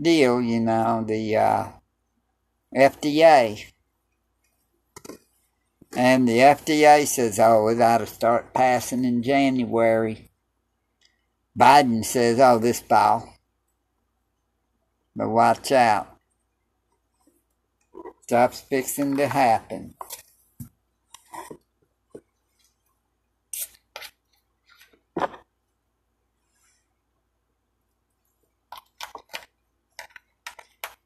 deal, 0.00 0.42
you 0.42 0.58
know, 0.58 1.04
the, 1.06 1.36
uh, 1.36 1.68
FDA. 2.74 3.66
And 5.96 6.28
the 6.28 6.38
FDA 6.38 7.06
says, 7.06 7.38
oh, 7.40 7.68
it 7.68 7.80
ought 7.80 7.98
to 7.98 8.06
start 8.06 8.54
passing 8.54 9.04
in 9.04 9.22
January. 9.22 10.30
Biden 11.58 12.04
says, 12.04 12.38
oh, 12.38 12.58
this 12.58 12.80
fall. 12.80 13.34
But 15.16 15.28
watch 15.28 15.72
out. 15.72 16.16
Stuff's 18.22 18.60
fixing 18.60 19.16
to 19.16 19.26
happen. 19.26 19.94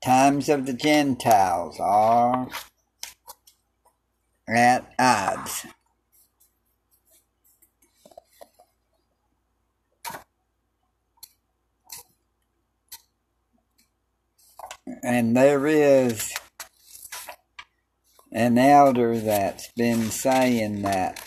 Times 0.05 0.51
of 0.51 0.66
the 0.66 0.74
Gentiles 0.74 1.80
are 1.80 2.47
at 4.49 4.92
odds. 4.99 5.66
And 15.03 15.36
there 15.36 15.66
is 15.66 16.32
an 18.32 18.59
elder 18.59 19.18
that's 19.18 19.70
been 19.76 20.11
saying 20.11 20.82
that 20.82 21.26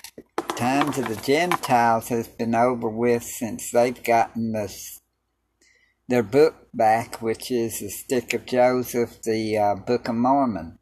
times 0.55 0.97
of 0.97 1.07
the 1.07 1.15
Gentiles 1.15 2.09
has 2.09 2.27
been 2.27 2.53
over 2.53 2.89
with 2.89 3.23
since 3.23 3.71
they've 3.71 4.03
gotten 4.03 4.51
this 4.51 4.99
their 6.09 6.23
book 6.23 6.55
back, 6.73 7.21
which 7.21 7.51
is 7.51 7.79
the 7.79 7.89
Stick 7.89 8.33
of 8.33 8.45
Joseph, 8.45 9.21
the 9.23 9.57
uh, 9.57 9.75
Book 9.75 10.07
of 10.07 10.15
Mormon. 10.15 10.79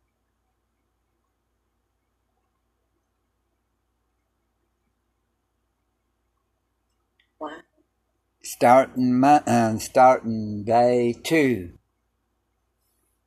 Starting 8.55 9.19
my, 9.19 9.43
uh, 9.45 9.77
starting 9.77 10.63
day 10.63 11.13
two 11.25 11.73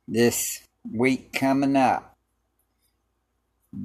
this 0.07 0.67
week 0.91 1.31
coming 1.31 1.75
up 1.75 2.17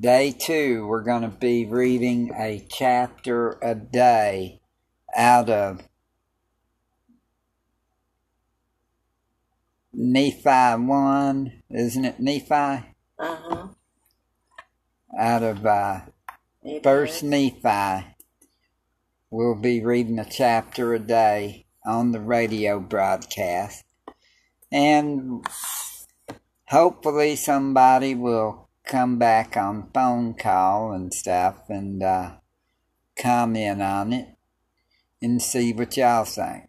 day 0.00 0.30
two 0.32 0.86
we're 0.86 1.02
going 1.02 1.20
to 1.20 1.28
be 1.28 1.66
reading 1.66 2.32
a 2.34 2.66
chapter 2.70 3.58
a 3.62 3.74
day 3.74 4.58
out 5.14 5.50
of 5.50 5.82
nephi 9.92 10.82
1 10.82 11.62
isn't 11.72 12.04
it 12.06 12.18
nephi 12.20 12.86
Uh-huh. 13.18 13.68
out 15.18 15.42
of 15.42 15.66
uh, 15.66 16.00
First. 16.82 17.22
Nephi. 17.22 18.13
We'll 19.36 19.56
be 19.56 19.82
reading 19.82 20.20
a 20.20 20.24
chapter 20.24 20.94
a 20.94 21.00
day 21.00 21.66
on 21.84 22.12
the 22.12 22.20
radio 22.20 22.78
broadcast. 22.78 23.84
And 24.70 25.44
hopefully 26.68 27.34
somebody 27.34 28.14
will 28.14 28.68
come 28.84 29.18
back 29.18 29.56
on 29.56 29.90
phone 29.92 30.34
call 30.34 30.92
and 30.92 31.12
stuff 31.12 31.68
and 31.68 32.00
uh, 32.00 32.34
comment 33.18 33.82
on 33.82 34.12
it 34.12 34.28
and 35.20 35.42
see 35.42 35.72
what 35.72 35.96
y'all 35.96 36.24
think. 36.24 36.68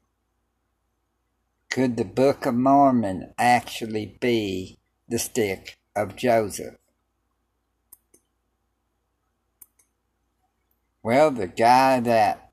Could 1.70 1.98
the 1.98 2.04
Book 2.04 2.48
of 2.48 2.56
Mormon 2.56 3.32
actually 3.38 4.18
be 4.20 4.80
the 5.08 5.20
stick 5.20 5.78
of 5.96 6.16
Joseph? 6.16 6.78
Well, 11.04 11.30
the 11.30 11.46
guy 11.46 12.00
that, 12.00 12.45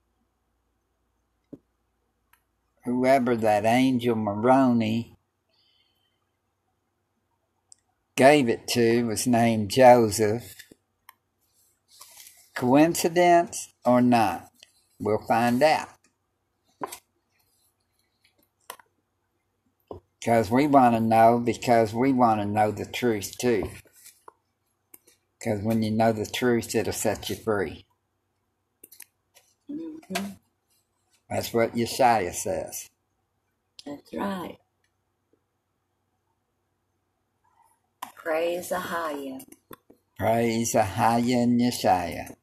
whoever 2.85 3.37
that 3.37 3.65
angel 3.65 4.17
Moroni 4.17 5.17
gave 8.17 8.49
it 8.49 8.67
to 8.69 9.05
was 9.07 9.27
named 9.27 9.71
Joseph. 9.71 10.55
Coincidence 12.55 13.73
or 13.85 14.01
not? 14.03 14.49
We'll 15.01 15.25
find 15.27 15.63
out. 15.63 15.89
Because 20.21 20.51
we 20.51 20.67
want 20.67 20.95
to 20.95 21.01
know, 21.01 21.39
because 21.39 21.95
we 21.95 22.13
want 22.13 22.41
to 22.41 22.47
know 22.47 22.71
the 22.71 22.87
truth 22.87 23.37
too. 23.39 23.69
Because 25.39 25.63
when 25.63 25.83
you 25.83 25.91
know 25.91 26.13
the 26.13 26.27
truth, 26.27 26.75
it'll 26.75 26.93
set 26.93 27.29
you 27.31 27.37
free. 27.37 27.87
hmm 29.69 30.42
That's 31.33 31.55
what 31.55 31.75
Yeshaya 31.75 32.35
says. 32.35 32.91
That's 33.87 34.13
right. 34.15 34.59
Praise 38.15 38.71
Ahaya. 38.71 39.43
Praise 40.19 40.75
Ahaya 40.75 41.43
and 41.43 41.59
Yeshaya. 41.61 42.35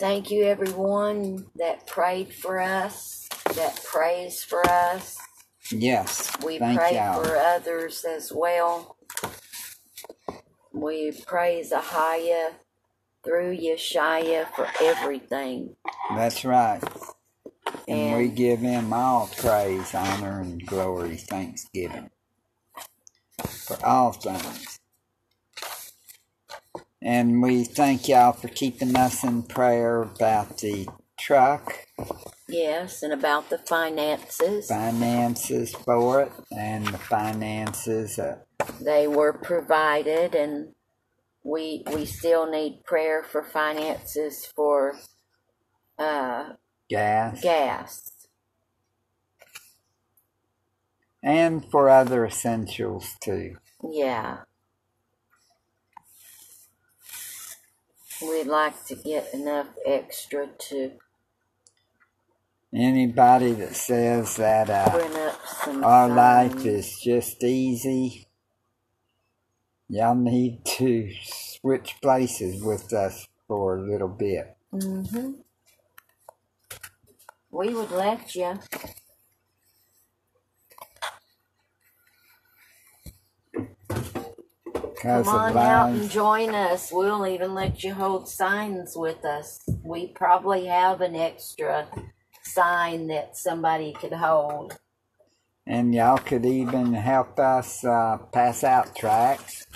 Thank 0.00 0.32
you, 0.32 0.44
everyone 0.44 1.46
that 1.56 1.86
prayed 1.86 2.34
for 2.34 2.58
us, 2.58 3.28
that 3.54 3.80
prays 3.84 4.42
for 4.42 4.66
us. 4.68 5.16
Yes, 5.70 6.32
We 6.44 6.58
thank 6.58 6.80
pray 6.80 6.94
for 7.14 7.36
others 7.36 8.04
as 8.04 8.32
well. 8.34 8.96
We 10.72 11.12
praise 11.12 11.70
Ahaya 11.70 12.54
through 13.24 13.56
Yeshaya 13.56 14.46
for 14.54 14.68
everything. 14.80 15.76
That's 16.14 16.44
right. 16.44 16.82
And 17.88 18.16
we 18.16 18.28
give 18.28 18.60
him 18.60 18.92
all 18.92 19.28
praise, 19.36 19.94
honor, 19.94 20.40
and 20.40 20.64
glory, 20.66 21.16
thanksgiving 21.16 22.10
for 23.66 23.84
all 23.84 24.12
things. 24.12 24.78
And 27.02 27.42
we 27.42 27.64
thank 27.64 28.08
y'all 28.08 28.32
for 28.32 28.48
keeping 28.48 28.96
us 28.96 29.24
in 29.24 29.42
prayer 29.42 30.02
about 30.02 30.58
the 30.58 30.88
truck, 31.18 31.86
yes, 32.48 33.02
and 33.02 33.12
about 33.12 33.50
the 33.50 33.58
finances, 33.58 34.68
finances 34.68 35.74
for 35.74 36.22
it, 36.22 36.32
and 36.56 36.86
the 36.86 36.98
finances, 36.98 38.18
uh, 38.18 38.38
they 38.80 39.06
were 39.06 39.34
provided, 39.34 40.34
and 40.34 40.74
we 41.44 41.82
we 41.92 42.06
still 42.06 42.50
need 42.50 42.82
prayer 42.84 43.22
for 43.22 43.44
finances 43.44 44.46
for 44.46 44.98
uh, 45.98 46.54
gas, 46.88 47.40
gas. 47.42 48.10
and 51.22 51.64
for 51.70 51.88
other 51.88 52.24
essentials 52.24 53.14
too. 53.22 53.58
Yeah. 53.88 54.38
We'd 58.22 58.46
like 58.46 58.86
to 58.86 58.94
get 58.94 59.34
enough 59.34 59.68
extra 59.84 60.48
to 60.70 60.92
Anybody 62.74 63.52
that 63.52 63.76
says 63.76 64.34
that 64.36 64.68
uh, 64.68 64.90
print 64.90 65.14
up 65.14 65.46
some 65.46 65.84
our 65.84 66.08
life 66.08 66.66
is 66.66 66.98
just 66.98 67.44
easy, 67.44 68.23
y'all 69.88 70.14
need 70.14 70.64
to 70.64 71.10
switch 71.22 71.96
places 72.02 72.62
with 72.62 72.92
us 72.92 73.26
for 73.46 73.78
a 73.78 73.90
little 73.90 74.08
bit. 74.08 74.56
Mm-hmm. 74.72 75.32
We 77.50 77.74
would 77.74 77.90
let 77.90 78.34
you. 78.34 78.58
Come 85.04 85.28
on 85.28 85.56
out 85.56 85.90
and 85.90 86.10
join 86.10 86.54
us. 86.54 86.90
We'll 86.90 87.26
even 87.26 87.54
let 87.54 87.84
you 87.84 87.92
hold 87.92 88.26
signs 88.26 88.94
with 88.96 89.22
us. 89.22 89.60
We 89.84 90.08
probably 90.08 90.64
have 90.64 91.02
an 91.02 91.14
extra 91.14 91.86
sign 92.42 93.08
that 93.08 93.36
somebody 93.36 93.92
could 93.92 94.14
hold. 94.14 94.78
And 95.66 95.94
y'all 95.94 96.18
could 96.18 96.44
even 96.44 96.92
help 96.92 97.38
us 97.38 97.84
uh, 97.84 98.18
pass 98.32 98.64
out 98.64 98.94
tracts. 98.94 99.66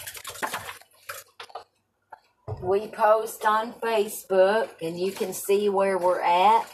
We 2.63 2.89
post 2.89 3.45
on 3.47 3.73
Facebook 3.75 4.71
and 4.83 4.99
you 4.99 5.13
can 5.13 5.33
see 5.33 5.69
where 5.69 5.97
we're 5.97 6.21
at. 6.21 6.67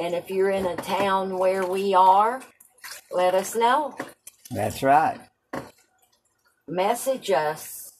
And 0.00 0.14
if 0.14 0.30
you're 0.30 0.50
in 0.50 0.66
a 0.66 0.76
town 0.76 1.36
where 1.38 1.64
we 1.66 1.94
are, 1.94 2.42
let 3.10 3.34
us 3.34 3.54
know. 3.54 3.96
That's 4.50 4.82
right. 4.82 5.20
Message 6.66 7.30
us. 7.30 7.92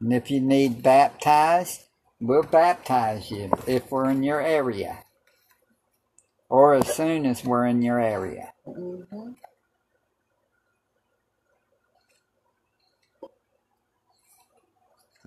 And 0.00 0.12
if 0.12 0.30
you 0.30 0.40
need 0.40 0.82
baptized, 0.82 1.82
we'll 2.20 2.42
baptize 2.42 3.30
you 3.30 3.50
if 3.66 3.90
we're 3.90 4.10
in 4.10 4.22
your 4.22 4.40
area. 4.40 5.04
Or 6.48 6.74
as 6.74 6.92
soon 6.94 7.26
as 7.26 7.44
we're 7.44 7.66
in 7.66 7.82
your 7.82 8.00
area. 8.00 8.52
hmm 8.64 9.32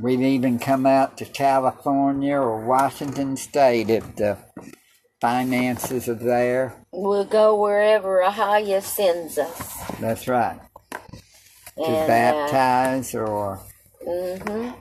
We'd 0.01 0.21
even 0.21 0.59
come 0.59 0.87
out 0.87 1.17
to 1.19 1.25
California 1.25 2.35
or 2.35 2.65
Washington 2.65 3.37
State 3.37 3.89
if 3.91 4.15
the 4.17 4.37
finances 5.21 6.09
are 6.09 6.15
there. 6.15 6.75
We'll 6.93 7.25
go 7.25 7.55
wherever 7.61 8.21
Ahaya 8.21 8.81
sends 8.81 9.37
us. 9.37 9.79
That's 9.99 10.27
right. 10.27 10.59
To 11.85 11.95
And, 11.95 12.25
uh, 12.25 12.57
baptize 12.57 13.15
or 13.15 13.61
hmm 14.05 14.71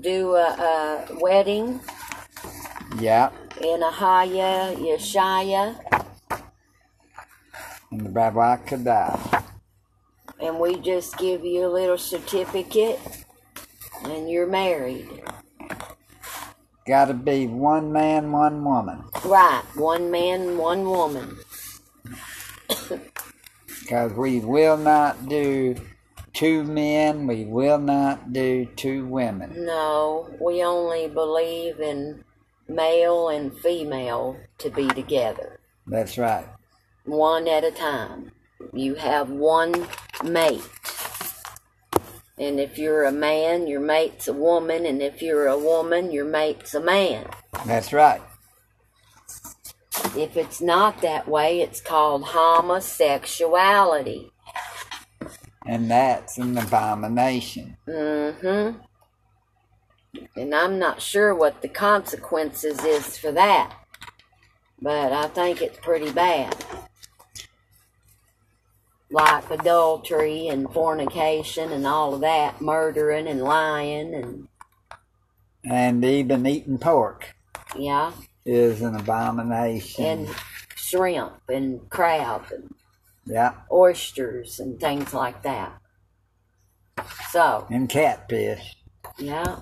Do 0.00 0.34
a, 0.36 1.06
a 1.10 1.18
wedding 1.20 1.80
yeah, 2.98 3.30
in 3.60 3.80
Ahaya, 3.82 4.76
Yeshaya, 4.76 5.76
in 7.92 8.04
the 8.04 8.10
Babakada. 8.10 9.41
And 10.42 10.58
we 10.58 10.76
just 10.80 11.16
give 11.18 11.44
you 11.44 11.64
a 11.66 11.68
little 11.72 11.96
certificate, 11.98 12.98
and 14.04 14.28
you're 14.30 14.46
married. 14.46 15.08
Gotta 16.86 17.14
be 17.14 17.46
one 17.46 17.92
man, 17.92 18.32
one 18.32 18.64
woman. 18.64 19.04
Right, 19.24 19.62
one 19.76 20.10
man, 20.10 20.58
one 20.58 20.84
woman. 20.84 21.38
Because 23.82 24.12
we 24.12 24.38
will 24.38 24.76
not 24.76 25.28
do 25.28 25.74
two 26.32 26.62
men, 26.62 27.26
we 27.26 27.44
will 27.44 27.78
not 27.78 28.32
do 28.32 28.64
two 28.76 29.04
women. 29.06 29.66
No, 29.66 30.30
we 30.40 30.62
only 30.62 31.08
believe 31.08 31.80
in 31.80 32.24
male 32.68 33.28
and 33.28 33.52
female 33.58 34.36
to 34.58 34.70
be 34.70 34.86
together, 34.88 35.58
That's 35.86 36.16
right. 36.16 36.46
one 37.04 37.48
at 37.48 37.64
a 37.64 37.72
time. 37.72 38.30
You 38.72 38.96
have 38.96 39.30
one 39.30 39.86
mate. 40.24 40.68
And 42.38 42.58
if 42.58 42.78
you're 42.78 43.04
a 43.04 43.12
man, 43.12 43.66
your 43.66 43.80
mate's 43.80 44.26
a 44.26 44.32
woman, 44.32 44.86
and 44.86 45.02
if 45.02 45.20
you're 45.22 45.46
a 45.46 45.58
woman, 45.58 46.10
your 46.10 46.24
mate's 46.24 46.74
a 46.74 46.80
man. 46.80 47.28
That's 47.66 47.92
right. 47.92 48.22
If 50.16 50.36
it's 50.36 50.60
not 50.60 51.00
that 51.02 51.28
way, 51.28 51.60
it's 51.60 51.80
called 51.80 52.24
homosexuality. 52.24 54.32
And 55.66 55.88
that's 55.90 56.38
an 56.38 56.58
abomination. 56.58 57.76
Mm-hmm. 57.86 58.78
And 60.36 60.54
I'm 60.54 60.78
not 60.78 61.00
sure 61.00 61.34
what 61.34 61.62
the 61.62 61.68
consequences 61.68 62.84
is 62.84 63.16
for 63.16 63.32
that. 63.32 63.72
But 64.80 65.12
I 65.12 65.28
think 65.28 65.62
it's 65.62 65.78
pretty 65.78 66.10
bad. 66.10 66.54
Like 69.12 69.50
adultery 69.50 70.48
and 70.48 70.72
fornication 70.72 71.70
and 71.70 71.86
all 71.86 72.14
of 72.14 72.22
that, 72.22 72.62
murdering 72.62 73.28
and 73.28 73.42
lying 73.42 74.14
and 74.14 74.48
And 75.64 76.02
even 76.04 76.46
eating 76.46 76.78
pork 76.78 77.34
yeah, 77.78 78.12
is 78.46 78.80
an 78.82 78.96
abomination. 78.96 80.04
and 80.04 80.28
shrimp 80.76 81.34
and 81.48 81.88
crab 81.90 82.46
and 82.50 82.74
Yeah, 83.26 83.52
oysters 83.70 84.58
and 84.58 84.80
things 84.80 85.12
like 85.12 85.42
that. 85.42 85.78
So, 87.30 87.66
and 87.70 87.88
catfish. 87.88 88.76
yeah. 89.18 89.60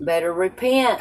Better 0.00 0.32
repent 0.32 1.00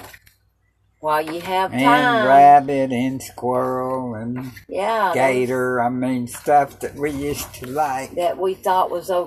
while 0.99 1.21
you 1.21 1.39
have 1.39 1.73
And 1.73 2.27
rabbit 2.27 2.91
and 2.91 3.21
squirrel 3.21 4.15
and 4.15 4.51
yeah. 4.67 5.11
gator. 5.13 5.81
I 5.81 5.89
mean, 5.89 6.27
stuff 6.27 6.79
that 6.81 6.95
we 6.95 7.11
used 7.11 7.53
to 7.55 7.67
like. 7.67 8.15
That 8.15 8.37
we 8.37 8.53
thought 8.53 8.91
was 8.91 9.09
okay. 9.09 9.17